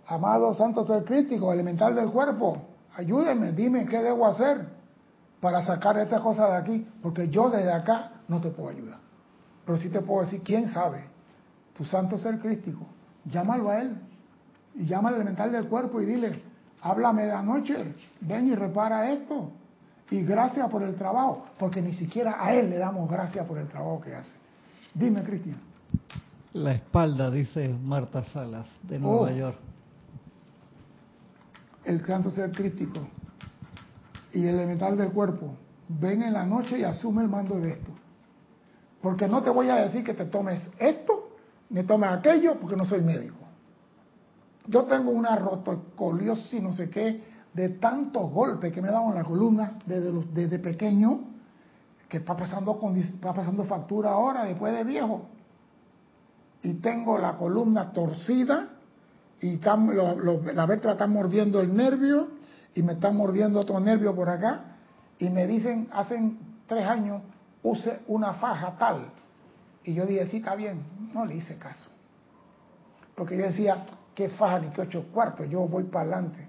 [0.06, 2.58] Amado santo ser crítico, elemental del cuerpo,
[2.94, 4.68] ayúdeme, dime qué debo hacer
[5.40, 8.98] para sacar esta cosa de aquí, porque yo desde acá no te puedo ayudar.
[9.64, 11.04] Pero sí te puedo decir, ¿quién sabe?
[11.74, 12.86] Tu santo ser crítico,
[13.24, 13.96] llámalo a él
[14.74, 16.42] y llama al elemental del cuerpo y dile,
[16.82, 19.52] háblame de anoche, ven y repara esto.
[20.10, 23.68] Y gracias por el trabajo, porque ni siquiera a él le damos gracias por el
[23.68, 24.32] trabajo que hace.
[24.92, 25.56] Dime, Cristian.
[26.52, 29.30] La espalda, dice Marta Salas, de Nueva oh.
[29.30, 29.56] York.
[31.84, 33.00] El canto ser crítico
[34.32, 35.54] y el elemental del cuerpo,
[35.88, 37.92] ven en la noche y asume el mando de esto.
[39.00, 41.36] Porque no te voy a decir que te tomes esto,
[41.70, 43.39] ni tomes aquello, porque no soy médico.
[44.70, 49.78] Yo tengo una rotocoliosis, no sé qué, de tantos golpes que me en la columna
[49.84, 51.22] desde, desde pequeño,
[52.08, 55.22] que está pasando, con, está pasando factura ahora, después de viejo.
[56.62, 58.68] Y tengo la columna torcida
[59.40, 62.28] y la vértebra está mordiendo el nervio
[62.74, 64.76] y me está mordiendo otro nervio por acá.
[65.18, 67.22] Y me dicen, hacen tres años,
[67.64, 69.10] use una faja tal.
[69.82, 70.82] Y yo dije, sí, está bien.
[71.12, 71.90] No le hice caso.
[73.16, 73.84] Porque yo decía,
[74.20, 76.46] qué faja ni qué ocho cuartos, yo voy para adelante.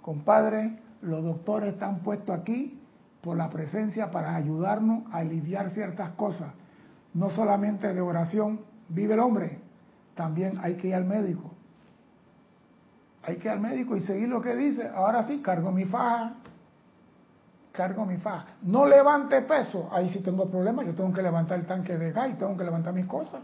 [0.00, 2.80] Compadre, los doctores están puestos aquí
[3.20, 6.54] por la presencia para ayudarnos a aliviar ciertas cosas.
[7.12, 9.58] No solamente de oración vive el hombre,
[10.14, 11.50] también hay que ir al médico.
[13.24, 14.88] Hay que ir al médico y seguir lo que dice.
[14.88, 16.36] Ahora sí, cargo mi faja,
[17.72, 18.46] cargo mi faja.
[18.62, 22.30] No levante peso, ahí sí tengo problemas, yo tengo que levantar el tanque de gas
[22.30, 23.42] y tengo que levantar mis cosas.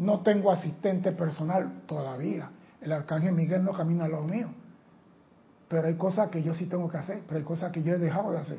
[0.00, 2.50] No tengo asistente personal todavía.
[2.80, 4.48] El arcángel Miguel no camina a lo mío.
[5.68, 7.98] Pero hay cosas que yo sí tengo que hacer, pero hay cosas que yo he
[7.98, 8.58] dejado de hacer.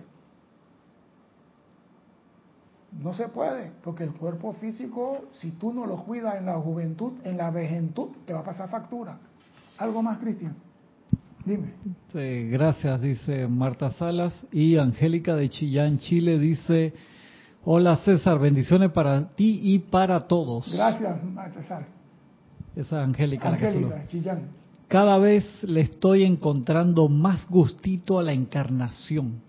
[2.92, 7.14] No se puede, porque el cuerpo físico, si tú no lo cuidas en la juventud,
[7.24, 9.18] en la vejentud, te va a pasar factura.
[9.80, 10.56] ¿Algo más, Cristian?
[11.44, 11.74] Dime.
[12.52, 14.46] Gracias, dice Marta Salas.
[14.52, 16.94] Y Angélica de Chillán, Chile, dice,
[17.66, 20.72] hola César, bendiciones para ti y para todos.
[20.72, 21.18] Gracias,
[21.68, 21.88] Salas.
[22.76, 23.50] Esa es Angélica.
[23.50, 24.62] Angélica, Chillán.
[24.88, 29.42] Cada vez le estoy encontrando más gustito a la encarnación,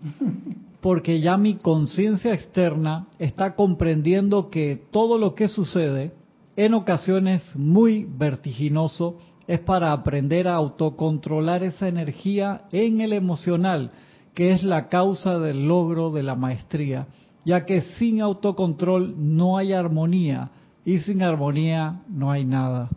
[0.79, 6.13] porque ya mi conciencia externa está comprendiendo que todo lo que sucede,
[6.55, 13.91] en ocasiones muy vertiginoso, es para aprender a autocontrolar esa energía en el emocional,
[14.33, 17.07] que es la causa del logro de la maestría,
[17.45, 20.49] ya que sin autocontrol no hay armonía
[20.85, 22.89] y sin armonía no hay nada.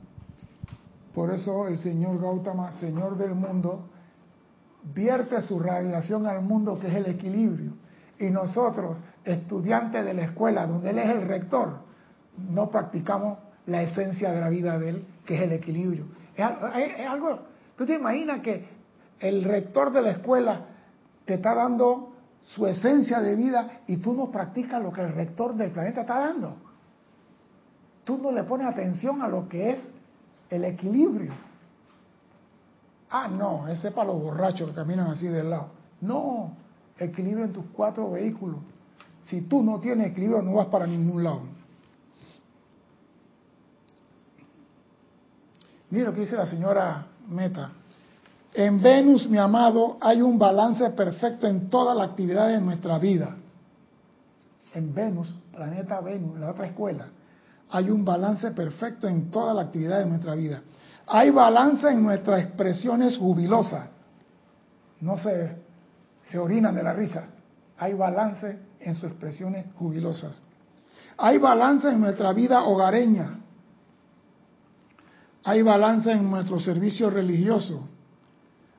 [1.15, 3.87] Por eso el señor Gautama, señor del mundo,
[4.95, 7.73] vierte su radiación al mundo que es el equilibrio.
[8.19, 11.79] Y nosotros, estudiantes de la escuela, donde él es el rector,
[12.51, 16.05] no practicamos la esencia de la vida de él, que es el equilibrio.
[16.37, 17.39] Es, al- es- es algo,
[17.77, 18.65] tú te imaginas que
[19.21, 20.67] el rector de la escuela
[21.25, 22.13] te está dando
[22.47, 26.19] su esencia de vida y tú no practicas lo que el rector del planeta está
[26.21, 26.57] dando.
[28.05, 29.79] Tú no le pones atención a lo que es
[30.49, 31.33] el equilibrio.
[33.11, 35.71] Ah, no, ese es para los borrachos que caminan así de lado.
[36.01, 36.53] No,
[36.99, 38.61] equilibrio en tus cuatro vehículos.
[39.23, 41.41] Si tú no tienes equilibrio, no vas para ningún lado.
[45.91, 47.73] Mira lo que dice la señora Meta.
[48.57, 53.37] En Venus, mi amado, hay un balance perfecto en toda la actividad de nuestra vida.
[54.73, 57.07] En Venus, planeta Venus, en la otra escuela,
[57.69, 60.63] hay un balance perfecto en toda la actividad de nuestra vida.
[61.07, 63.91] Hay balance en nuestras expresiones jubilosas.
[65.03, 65.55] No se,
[66.31, 67.27] se orinan de la risa.
[67.77, 70.41] Hay balance en sus expresiones jubilosas.
[71.19, 73.39] Hay balance en nuestra vida hogareña.
[75.45, 77.87] Hay balance en nuestro servicio religioso,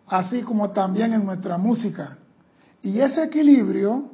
[0.08, 2.18] así como también en nuestra música.
[2.82, 4.12] Y ese equilibrio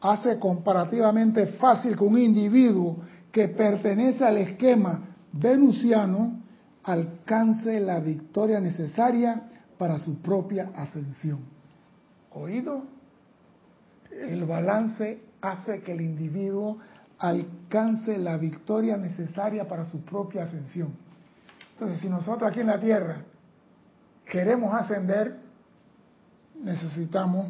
[0.00, 2.98] hace comparativamente fácil que un individuo
[3.32, 5.00] que pertenece al esquema
[5.32, 6.40] venusiano
[6.84, 11.40] alcance la victoria necesaria para su propia ascensión.
[12.32, 12.84] ¿Oído?
[14.10, 16.78] El balance hace que el individuo
[17.18, 20.94] alcance la victoria necesaria para su propia ascensión.
[21.72, 23.22] Entonces, si nosotros aquí en la Tierra
[24.24, 25.33] queremos ascender,
[26.64, 27.46] necesitamos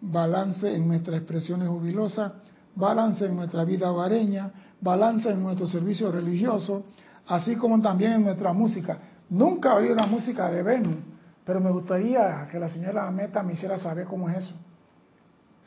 [0.00, 2.32] balance en nuestras expresiones jubilosas,
[2.74, 6.84] balance en nuestra vida hogareña, balance en nuestro servicio religioso,
[7.26, 8.98] así como también en nuestra música.
[9.30, 10.96] Nunca oí una música de Venus,
[11.44, 14.54] pero me gustaría que la señora Meta me hiciera saber cómo es eso.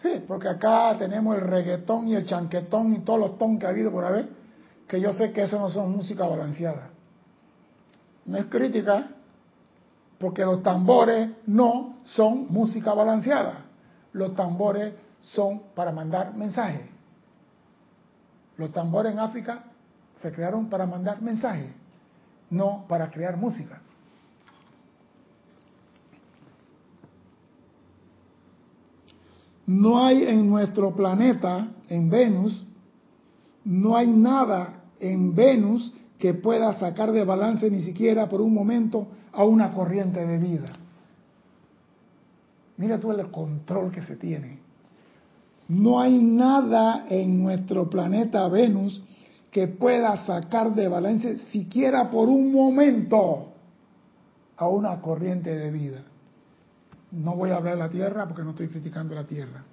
[0.02, 3.70] Sí, porque acá tenemos el reggaetón y el chanquetón y todos los ton que ha
[3.70, 4.30] habido por haber,
[4.88, 6.90] que yo sé que eso no son música balanceada.
[8.26, 9.08] No es crítica,
[10.24, 13.66] porque los tambores no son música balanceada.
[14.14, 16.88] Los tambores son para mandar mensajes.
[18.56, 19.66] Los tambores en África
[20.22, 21.74] se crearon para mandar mensajes,
[22.50, 23.82] no para crear música.
[29.66, 32.66] No hay en nuestro planeta, en Venus,
[33.66, 39.10] no hay nada en Venus que pueda sacar de balance ni siquiera por un momento
[39.34, 40.70] a una corriente de vida.
[42.78, 44.60] Mira tú el control que se tiene.
[45.68, 49.02] No hay nada en nuestro planeta Venus
[49.52, 53.54] que pueda sacar de balance siquiera por un momento
[54.58, 56.04] a una corriente de vida.
[57.12, 59.64] No voy a hablar de la Tierra porque no estoy criticando la Tierra.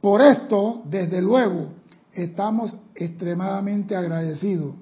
[0.00, 1.68] Por esto, desde luego,
[2.12, 4.74] estamos extremadamente agradecidos.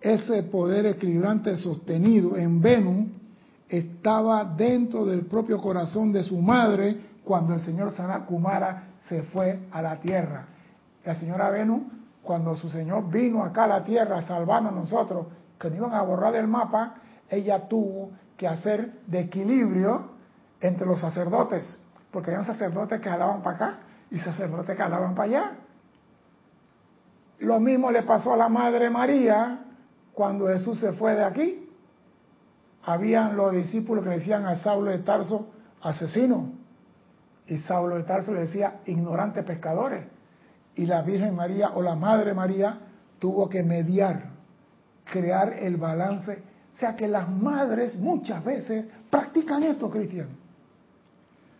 [0.00, 3.06] Ese poder equilibrante sostenido en Venus
[3.68, 9.68] estaba dentro del propio corazón de su madre cuando el señor Sanat Kumara se fue
[9.70, 10.46] a la Tierra.
[11.04, 11.82] La señora Venus,
[12.22, 15.26] cuando su señor vino acá a la Tierra a salvarnos a nosotros,
[15.58, 16.94] que nos iban a borrar del mapa,
[17.28, 20.12] ella tuvo que hacer de equilibrio
[20.60, 21.78] entre los sacerdotes,
[22.10, 23.78] porque había sacerdotes que jalaban para acá
[24.10, 25.52] y sacerdotes que jalaban para allá.
[27.40, 29.66] Lo mismo le pasó a la Madre María
[30.20, 31.66] cuando Jesús se fue de aquí.
[32.84, 35.48] Habían los discípulos que decían a Saulo de Tarso
[35.80, 36.52] asesino.
[37.46, 40.04] Y Saulo de Tarso le decía ignorantes pescadores.
[40.74, 42.80] Y la Virgen María o la Madre María
[43.18, 44.24] tuvo que mediar,
[45.10, 46.42] crear el balance.
[46.74, 50.28] O sea que las madres muchas veces practican esto, Cristian.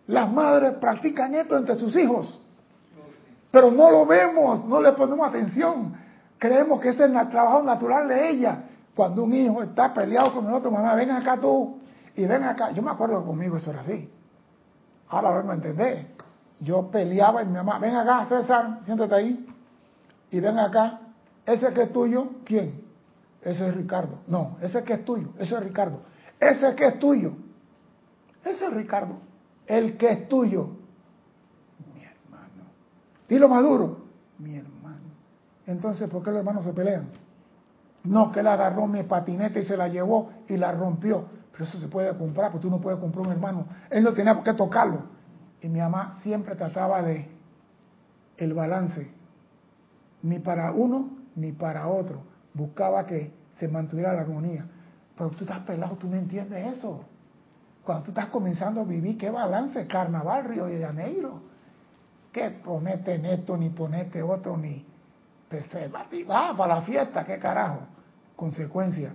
[0.06, 2.42] Las madres practican esto entre sus hijos.
[3.50, 5.94] Pero no lo vemos, no le ponemos atención.
[6.40, 8.64] Creemos que ese es el trabajo natural de ella.
[8.96, 11.78] Cuando un hijo está peleado con el otro, mamá, ven acá tú.
[12.16, 14.10] Y ven acá, yo me acuerdo conmigo eso era así.
[15.10, 16.06] Ahora lo vengo a entender.
[16.58, 19.46] Yo peleaba y mi mamá, ven acá, César, siéntate ahí.
[20.30, 21.00] Y ven acá,
[21.44, 22.84] ese que es tuyo, ¿quién?
[23.42, 24.20] Ese es Ricardo.
[24.26, 26.00] No, ese que es tuyo, ese es Ricardo.
[26.40, 27.34] Ese que es tuyo,
[28.42, 29.16] ese es Ricardo.
[29.66, 30.70] El que es tuyo,
[31.94, 32.64] mi hermano.
[33.28, 34.04] Dilo más duro,
[34.38, 34.79] mi hermano.
[35.66, 37.08] Entonces, ¿por qué los hermanos se pelean?
[38.04, 41.26] No, que él agarró mi patineta y se la llevó y la rompió.
[41.52, 43.66] Pero eso se puede comprar, porque tú no puedes comprar un hermano.
[43.90, 45.02] Él no tenía por qué tocarlo.
[45.60, 47.28] Y mi mamá siempre trataba de
[48.38, 49.10] el balance.
[50.22, 52.22] Ni para uno ni para otro.
[52.54, 54.66] Buscaba que se mantuviera la armonía.
[55.16, 57.04] Pero tú estás pelado, tú no entiendes eso.
[57.84, 59.86] Cuando tú estás comenzando a vivir, ¿qué balance?
[59.86, 61.42] Carnaval, Río de Janeiro.
[62.32, 64.86] ¿Qué ponete en esto, ni ponete otro, ni
[65.52, 67.80] va para la fiesta, ¿qué carajo?
[68.36, 69.12] Consecuencia,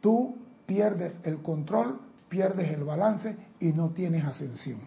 [0.00, 4.80] tú pierdes el control, pierdes el balance y no tienes ascensión.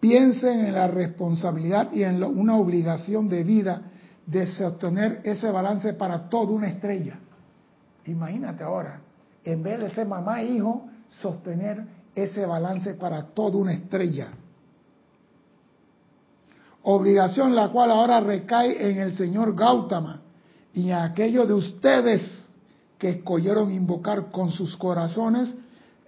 [0.00, 3.82] Piensen en la responsabilidad y en una obligación de vida
[4.26, 7.18] de sostener ese balance para toda una estrella.
[8.06, 9.00] Imagínate ahora,
[9.44, 14.32] en vez de ser mamá e hijo, sostener ese balance para toda una estrella
[16.84, 20.20] obligación la cual ahora recae en el señor Gautama
[20.74, 22.48] y en aquellos de ustedes
[22.98, 25.56] que escogieron invocar con sus corazones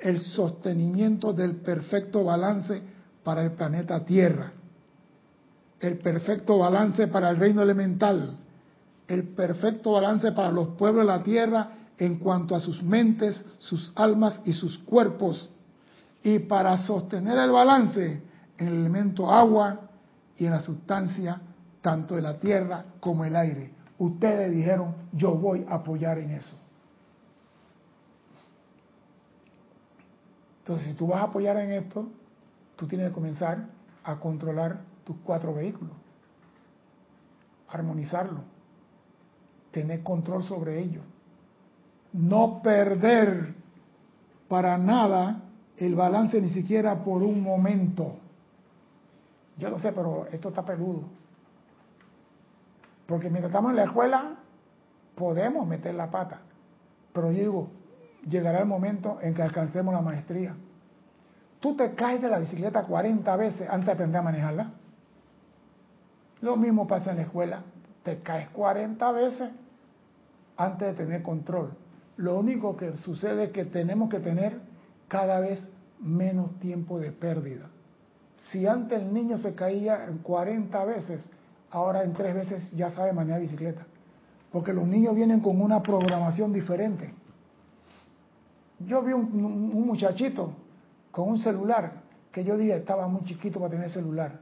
[0.00, 2.82] el sostenimiento del perfecto balance
[3.22, 4.52] para el planeta Tierra,
[5.80, 8.36] el perfecto balance para el reino elemental,
[9.08, 13.92] el perfecto balance para los pueblos de la Tierra en cuanto a sus mentes, sus
[13.94, 15.50] almas y sus cuerpos,
[16.22, 18.22] y para sostener el balance
[18.58, 19.90] en el elemento agua,
[20.36, 21.40] y en la sustancia
[21.80, 23.72] tanto de la tierra como el aire.
[23.98, 26.58] Ustedes dijeron, yo voy a apoyar en eso.
[30.60, 32.08] Entonces, si tú vas a apoyar en esto,
[32.76, 33.66] tú tienes que comenzar
[34.02, 35.92] a controlar tus cuatro vehículos,
[37.68, 38.40] armonizarlo,
[39.70, 41.04] tener control sobre ellos,
[42.14, 43.54] no perder
[44.48, 45.42] para nada
[45.76, 48.16] el balance ni siquiera por un momento.
[49.56, 51.04] Yo no sé, pero esto está peludo.
[53.06, 54.36] Porque mientras estamos en la escuela,
[55.14, 56.40] podemos meter la pata.
[57.12, 57.68] Pero digo,
[58.28, 60.54] llegará el momento en que alcancemos la maestría.
[61.60, 64.72] Tú te caes de la bicicleta 40 veces antes de aprender a manejarla.
[66.40, 67.62] Lo mismo pasa en la escuela.
[68.02, 69.50] Te caes 40 veces
[70.56, 71.72] antes de tener control.
[72.16, 74.58] Lo único que sucede es que tenemos que tener
[75.08, 75.66] cada vez
[76.00, 77.70] menos tiempo de pérdida.
[78.50, 81.28] Si antes el niño se caía 40 veces,
[81.70, 83.86] ahora en tres veces ya sabe manejar bicicleta.
[84.52, 87.12] Porque los niños vienen con una programación diferente.
[88.80, 90.52] Yo vi un, muchachito
[91.10, 94.40] con un celular que yo dije estaba muy chiquito para tener celular.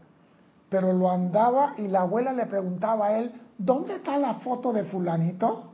[0.69, 4.85] Pero lo andaba y la abuela le preguntaba a él, ¿dónde está la foto de
[4.85, 5.71] fulanito?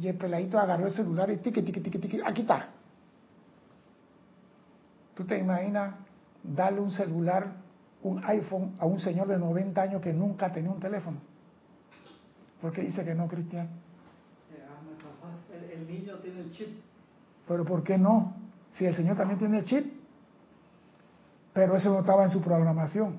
[0.00, 2.68] Y el peladito agarró el celular y tiqui, tiqui, tiqui, tiqui, aquí está.
[5.14, 5.94] ¿Tú te imaginas
[6.54, 7.52] darle un celular,
[8.02, 11.18] un iPhone a un señor de 90 años que nunca tenía un teléfono.
[12.60, 13.68] ¿Por qué dice que no, Cristian?
[15.72, 16.68] El, niño tiene el chip.
[17.46, 18.34] Pero ¿por qué no?
[18.72, 19.92] Si el señor también tiene el chip.
[21.52, 23.18] Pero eso no estaba en su programación.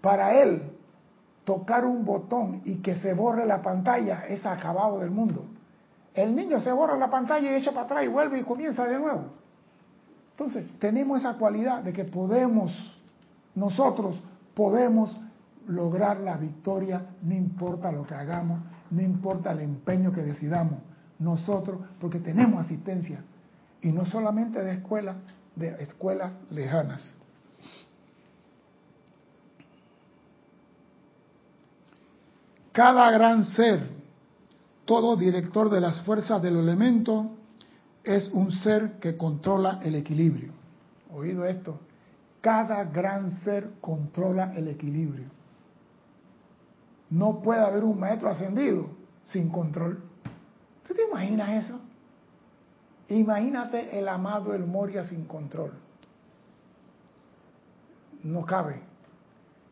[0.00, 0.72] Para él,
[1.44, 5.46] tocar un botón y que se borre la pantalla es acabado del mundo.
[6.14, 8.98] El niño se borra la pantalla y echa para atrás y vuelve y comienza de
[8.98, 9.32] nuevo.
[10.36, 12.70] Entonces, tenemos esa cualidad de que podemos,
[13.54, 14.20] nosotros
[14.52, 15.16] podemos
[15.66, 18.60] lograr la victoria, no importa lo que hagamos,
[18.90, 20.80] no importa el empeño que decidamos,
[21.18, 23.24] nosotros, porque tenemos asistencia,
[23.80, 25.16] y no solamente de escuelas,
[25.54, 27.16] de escuelas lejanas.
[32.72, 33.88] Cada gran ser,
[34.84, 37.35] todo director de las fuerzas del elemento,
[38.06, 40.52] es un ser que controla el equilibrio.
[41.12, 41.80] Oído esto,
[42.40, 45.26] cada gran ser controla el equilibrio.
[47.10, 48.86] No puede haber un maestro ascendido
[49.24, 50.04] sin control.
[50.86, 51.80] ¿Tú te imaginas eso?
[53.08, 55.72] Imagínate el amado El Moria sin control.
[58.22, 58.82] No cabe.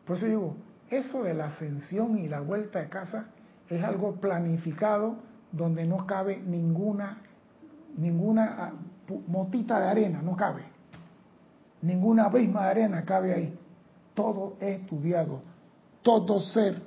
[0.05, 0.55] Por eso digo,
[0.89, 3.27] eso de la ascensión y la vuelta de casa
[3.69, 5.15] es algo planificado
[5.53, 7.21] donde no cabe ninguna
[7.97, 8.71] ninguna ah,
[9.27, 10.63] motita de arena, no cabe.
[11.81, 13.59] Ninguna abisma de arena cabe ahí.
[14.13, 15.41] Todo es estudiado.
[16.01, 16.81] Todo ser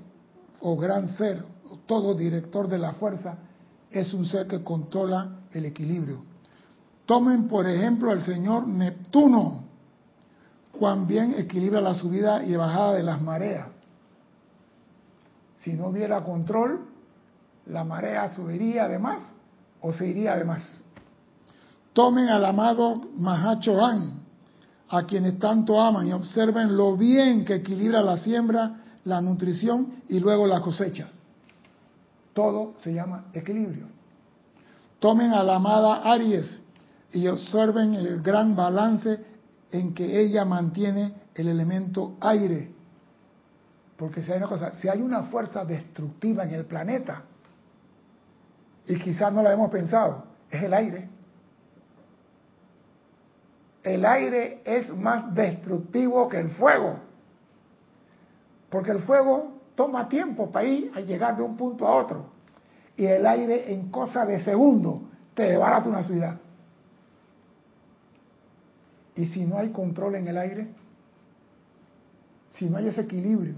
[0.60, 1.44] o gran ser,
[1.86, 3.36] todo director de la fuerza
[3.90, 6.20] es un ser que controla el equilibrio.
[7.06, 9.64] Tomen por ejemplo al señor Neptuno,
[10.72, 13.66] cuán bien equilibra la subida y bajada de las mareas.
[15.62, 16.86] Si no hubiera control,
[17.66, 19.22] la marea subiría además
[19.80, 20.82] o se iría además.
[21.98, 24.20] Tomen al amado Mahachohan,
[24.88, 30.20] a quienes tanto aman, y observen lo bien que equilibra la siembra, la nutrición y
[30.20, 31.08] luego la cosecha.
[32.34, 33.86] Todo se llama equilibrio.
[35.00, 36.62] Tomen a la amada Aries
[37.10, 39.18] y observen el gran balance
[39.72, 42.70] en que ella mantiene el elemento aire.
[43.96, 47.24] Porque si hay una cosa, si hay una fuerza destructiva en el planeta,
[48.86, 51.17] y quizás no la hemos pensado, es el aire.
[53.88, 56.98] El aire es más destructivo que el fuego.
[58.68, 62.26] Porque el fuego toma tiempo para ir a llegar de un punto a otro.
[62.98, 66.38] Y el aire en cosa de segundo te desbarata una ciudad.
[69.16, 70.68] Y si no hay control en el aire,
[72.50, 73.54] si no hay ese equilibrio,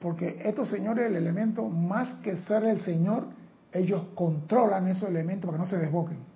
[0.00, 3.26] porque estos señores, el elemento, más que ser el Señor,
[3.72, 6.33] ellos controlan esos elementos para que no se desboquen.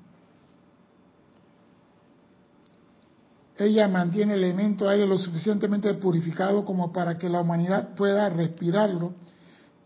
[3.59, 9.15] Ella mantiene el elemento aire lo suficientemente purificado como para que la humanidad pueda respirarlo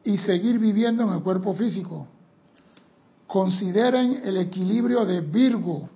[0.05, 2.07] y seguir viviendo en el cuerpo físico.
[3.27, 5.89] Consideren el equilibrio de Virgo,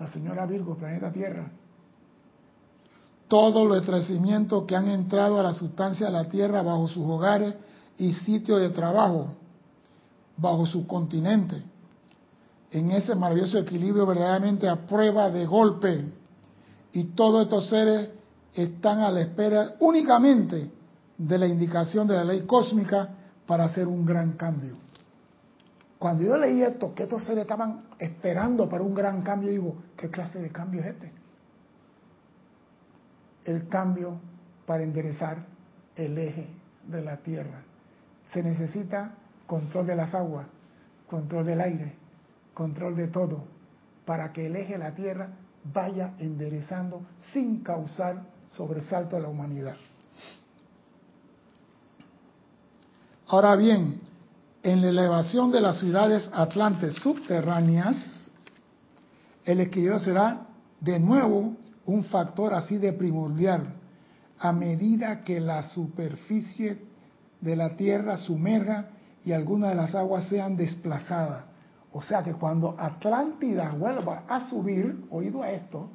[0.00, 1.48] la señora Virgo, planeta Tierra.
[3.28, 7.54] Todos los estremecimientos que han entrado a la sustancia de la Tierra bajo sus hogares
[7.96, 9.28] y sitios de trabajo,
[10.36, 11.62] bajo su continente,
[12.72, 16.06] en ese maravilloso equilibrio verdaderamente a prueba de golpe.
[16.92, 18.08] Y todos estos seres
[18.54, 20.70] están a la espera únicamente
[21.18, 23.08] de la indicación de la ley cósmica
[23.46, 24.74] para hacer un gran cambio.
[25.98, 30.10] Cuando yo leí esto, que estos seres estaban esperando para un gran cambio, digo, ¿qué
[30.10, 31.12] clase de cambio es este?
[33.44, 34.18] El cambio
[34.66, 35.44] para enderezar
[35.94, 36.48] el eje
[36.88, 37.62] de la Tierra.
[38.32, 39.14] Se necesita
[39.46, 40.46] control de las aguas,
[41.08, 42.01] control del aire,
[42.54, 43.44] control de todo,
[44.04, 45.30] para que el eje de la Tierra
[45.72, 49.76] vaya enderezando sin causar sobresalto a la humanidad.
[53.28, 54.00] Ahora bien,
[54.62, 58.30] en la elevación de las ciudades atlantes subterráneas,
[59.44, 60.46] el equilibrio será
[60.80, 63.74] de nuevo un factor así de primordial
[64.38, 66.78] a medida que la superficie
[67.40, 68.90] de la Tierra sumerja
[69.24, 71.44] y algunas de las aguas sean desplazadas.
[71.92, 75.88] O sea que cuando Atlántida vuelva a subir, oído a esto,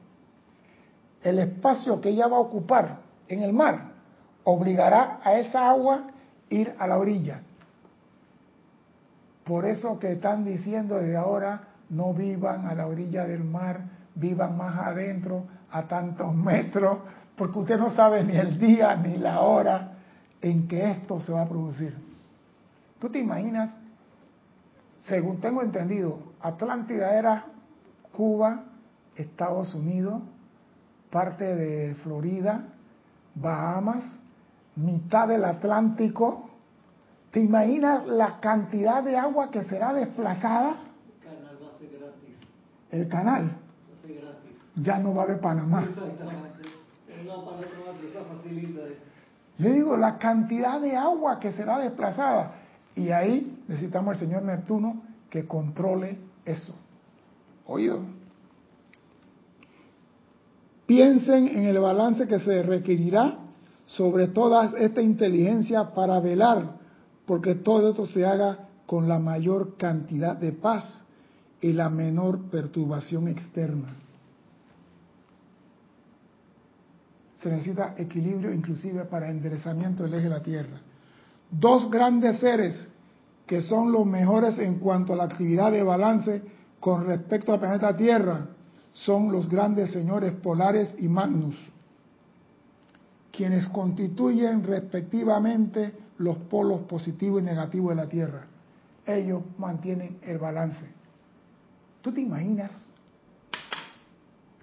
[1.24, 3.92] el espacio que ella va a ocupar en el mar
[4.44, 6.04] obligará a esa agua
[6.50, 7.42] ir a la orilla.
[9.44, 13.82] Por eso que están diciendo desde ahora, no vivan a la orilla del mar,
[14.16, 17.00] vivan más adentro, a tantos metros,
[17.36, 19.94] porque usted no sabe ni el día ni la hora
[20.42, 21.96] en que esto se va a producir.
[23.00, 23.72] ¿Tú te imaginas?
[25.08, 27.46] Según tengo entendido, Atlántida era
[28.16, 28.64] Cuba,
[29.16, 30.22] Estados Unidos,
[31.10, 32.66] parte de Florida,
[33.36, 34.20] Bahamas,
[34.76, 36.44] mitad del Atlántico,
[37.32, 40.78] ¿Te imaginas la cantidad de agua que será desplazada?
[41.22, 42.36] El canal va a ser gratis.
[42.90, 44.52] El canal Va a ser gratis.
[44.76, 45.84] ya no va de Panamá.
[45.84, 46.62] Exactamente.
[47.26, 48.80] Una para otra empresa facilita.
[48.80, 48.98] eh.
[49.60, 52.54] Yo digo, la cantidad de agua que será desplazada.
[52.98, 56.74] Y ahí necesitamos al señor Neptuno que controle eso.
[57.68, 58.00] Oído.
[60.88, 63.38] Piensen en el balance que se requerirá
[63.86, 66.78] sobre toda esta inteligencia para velar
[67.28, 71.02] porque todo esto se haga con la mayor cantidad de paz
[71.62, 73.96] y la menor perturbación externa.
[77.42, 80.82] Se necesita equilibrio inclusive para enderezamiento del eje de la Tierra.
[81.50, 82.88] Dos grandes seres
[83.46, 86.44] que son los mejores en cuanto a la actividad de balance
[86.80, 88.48] con respecto al planeta Tierra
[88.94, 91.56] son los grandes señores Polares y Magnus,
[93.32, 98.48] quienes constituyen respectivamente los polos positivos y negativos de la Tierra.
[99.06, 100.86] Ellos mantienen el balance.
[102.02, 102.72] ¿Tú te imaginas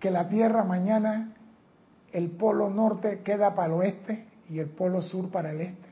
[0.00, 1.32] que la Tierra mañana
[2.12, 5.83] el polo norte queda para el oeste y el polo sur para el este?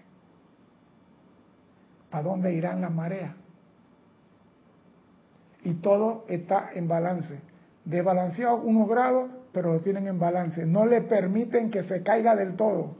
[2.12, 3.32] ¿Para dónde irán las mareas?
[5.64, 7.40] Y todo está en balance.
[7.86, 10.66] Desbalanceado unos grados, pero lo tienen en balance.
[10.66, 12.96] No le permiten que se caiga del todo.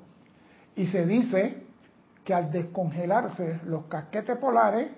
[0.76, 1.62] Y se dice
[2.24, 4.88] que al descongelarse los casquetes polares,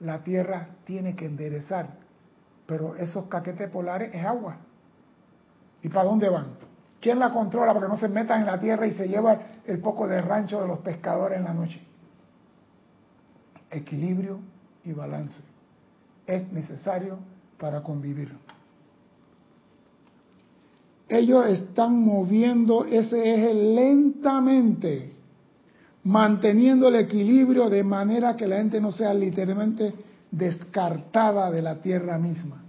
[0.00, 1.98] la Tierra tiene que enderezar.
[2.64, 4.56] Pero esos casquetes polares es agua.
[5.82, 6.46] ¿Y para dónde van?
[6.98, 9.80] ¿Quién la controla para que no se metan en la Tierra y se lleva el
[9.80, 11.93] poco de rancho de los pescadores en la noche?
[13.74, 14.40] Equilibrio
[14.84, 15.42] y balance.
[16.26, 17.18] Es necesario
[17.58, 18.32] para convivir.
[21.08, 25.14] Ellos están moviendo ese eje lentamente
[26.04, 29.94] manteniendo el equilibrio de manera que la gente no sea literalmente
[30.30, 32.62] descartada de la tierra misma.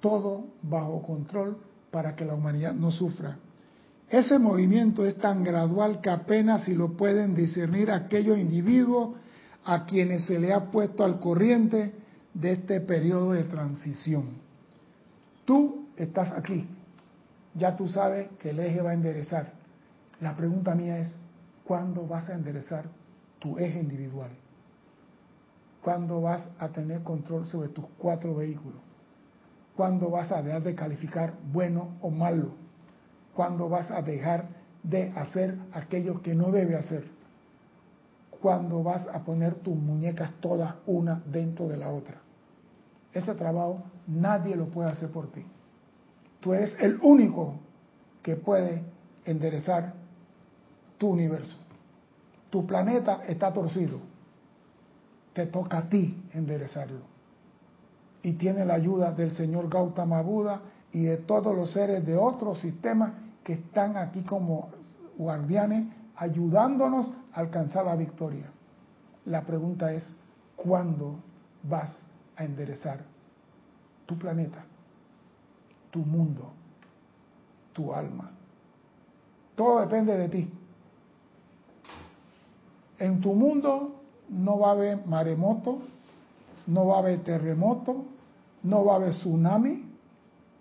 [0.00, 1.56] Todo bajo control
[1.92, 3.38] para que la humanidad no sufra.
[4.12, 9.16] Ese movimiento es tan gradual que apenas si lo pueden discernir aquellos individuos
[9.64, 11.94] a quienes se le ha puesto al corriente
[12.34, 14.36] de este periodo de transición.
[15.46, 16.68] Tú estás aquí,
[17.54, 19.54] ya tú sabes que el eje va a enderezar.
[20.20, 21.16] La pregunta mía es,
[21.64, 22.84] ¿cuándo vas a enderezar
[23.38, 24.32] tu eje individual?
[25.80, 28.82] ¿Cuándo vas a tener control sobre tus cuatro vehículos?
[29.74, 32.61] ¿Cuándo vas a dejar de calificar bueno o malo?
[33.34, 34.48] ¿Cuándo vas a dejar
[34.82, 37.04] de hacer aquello que no debe hacer?
[38.40, 42.20] ¿Cuándo vas a poner tus muñecas todas una dentro de la otra?
[43.12, 45.44] Ese trabajo nadie lo puede hacer por ti.
[46.40, 47.54] Tú eres el único
[48.22, 48.82] que puede
[49.24, 49.94] enderezar
[50.98, 51.56] tu universo.
[52.50, 53.98] Tu planeta está torcido.
[55.32, 57.00] Te toca a ti enderezarlo.
[58.22, 60.60] Y tiene la ayuda del señor Gautama Buda
[60.92, 63.12] y de todos los seres de otros sistemas
[63.44, 64.68] que están aquí como
[65.16, 65.86] guardianes
[66.16, 68.46] ayudándonos a alcanzar la victoria.
[69.24, 70.04] La pregunta es,
[70.56, 71.16] ¿cuándo
[71.62, 71.96] vas
[72.36, 73.00] a enderezar
[74.06, 74.64] tu planeta?
[75.92, 76.50] tu mundo,
[77.72, 78.32] tu alma.
[79.54, 80.50] Todo depende de ti.
[82.98, 85.80] En tu mundo no va a haber maremoto,
[86.66, 88.06] no va a haber terremoto,
[88.62, 89.84] no va a haber tsunami,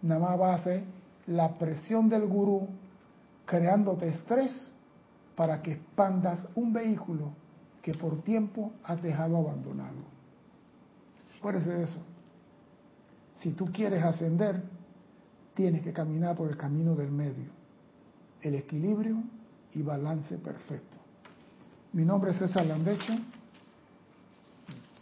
[0.02, 0.84] nada más va a ser
[1.32, 2.68] la presión del gurú
[3.46, 4.72] creándote estrés
[5.36, 7.34] para que expandas un vehículo
[7.82, 9.98] que por tiempo has dejado abandonado.
[11.38, 12.00] Acuérdese de eso.
[13.36, 14.62] Si tú quieres ascender,
[15.56, 17.50] tienes que caminar por el camino del medio,
[18.42, 19.24] el equilibrio
[19.74, 20.98] y balance perfecto.
[21.94, 23.14] Mi nombre es César Landecho.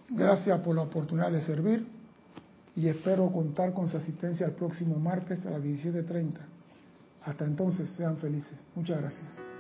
[0.10, 1.99] Gracias por la oportunidad de servir
[2.80, 6.38] y espero contar con su asistencia el próximo martes a las 17.30.
[7.26, 8.58] Hasta entonces, sean felices.
[8.74, 9.59] Muchas gracias.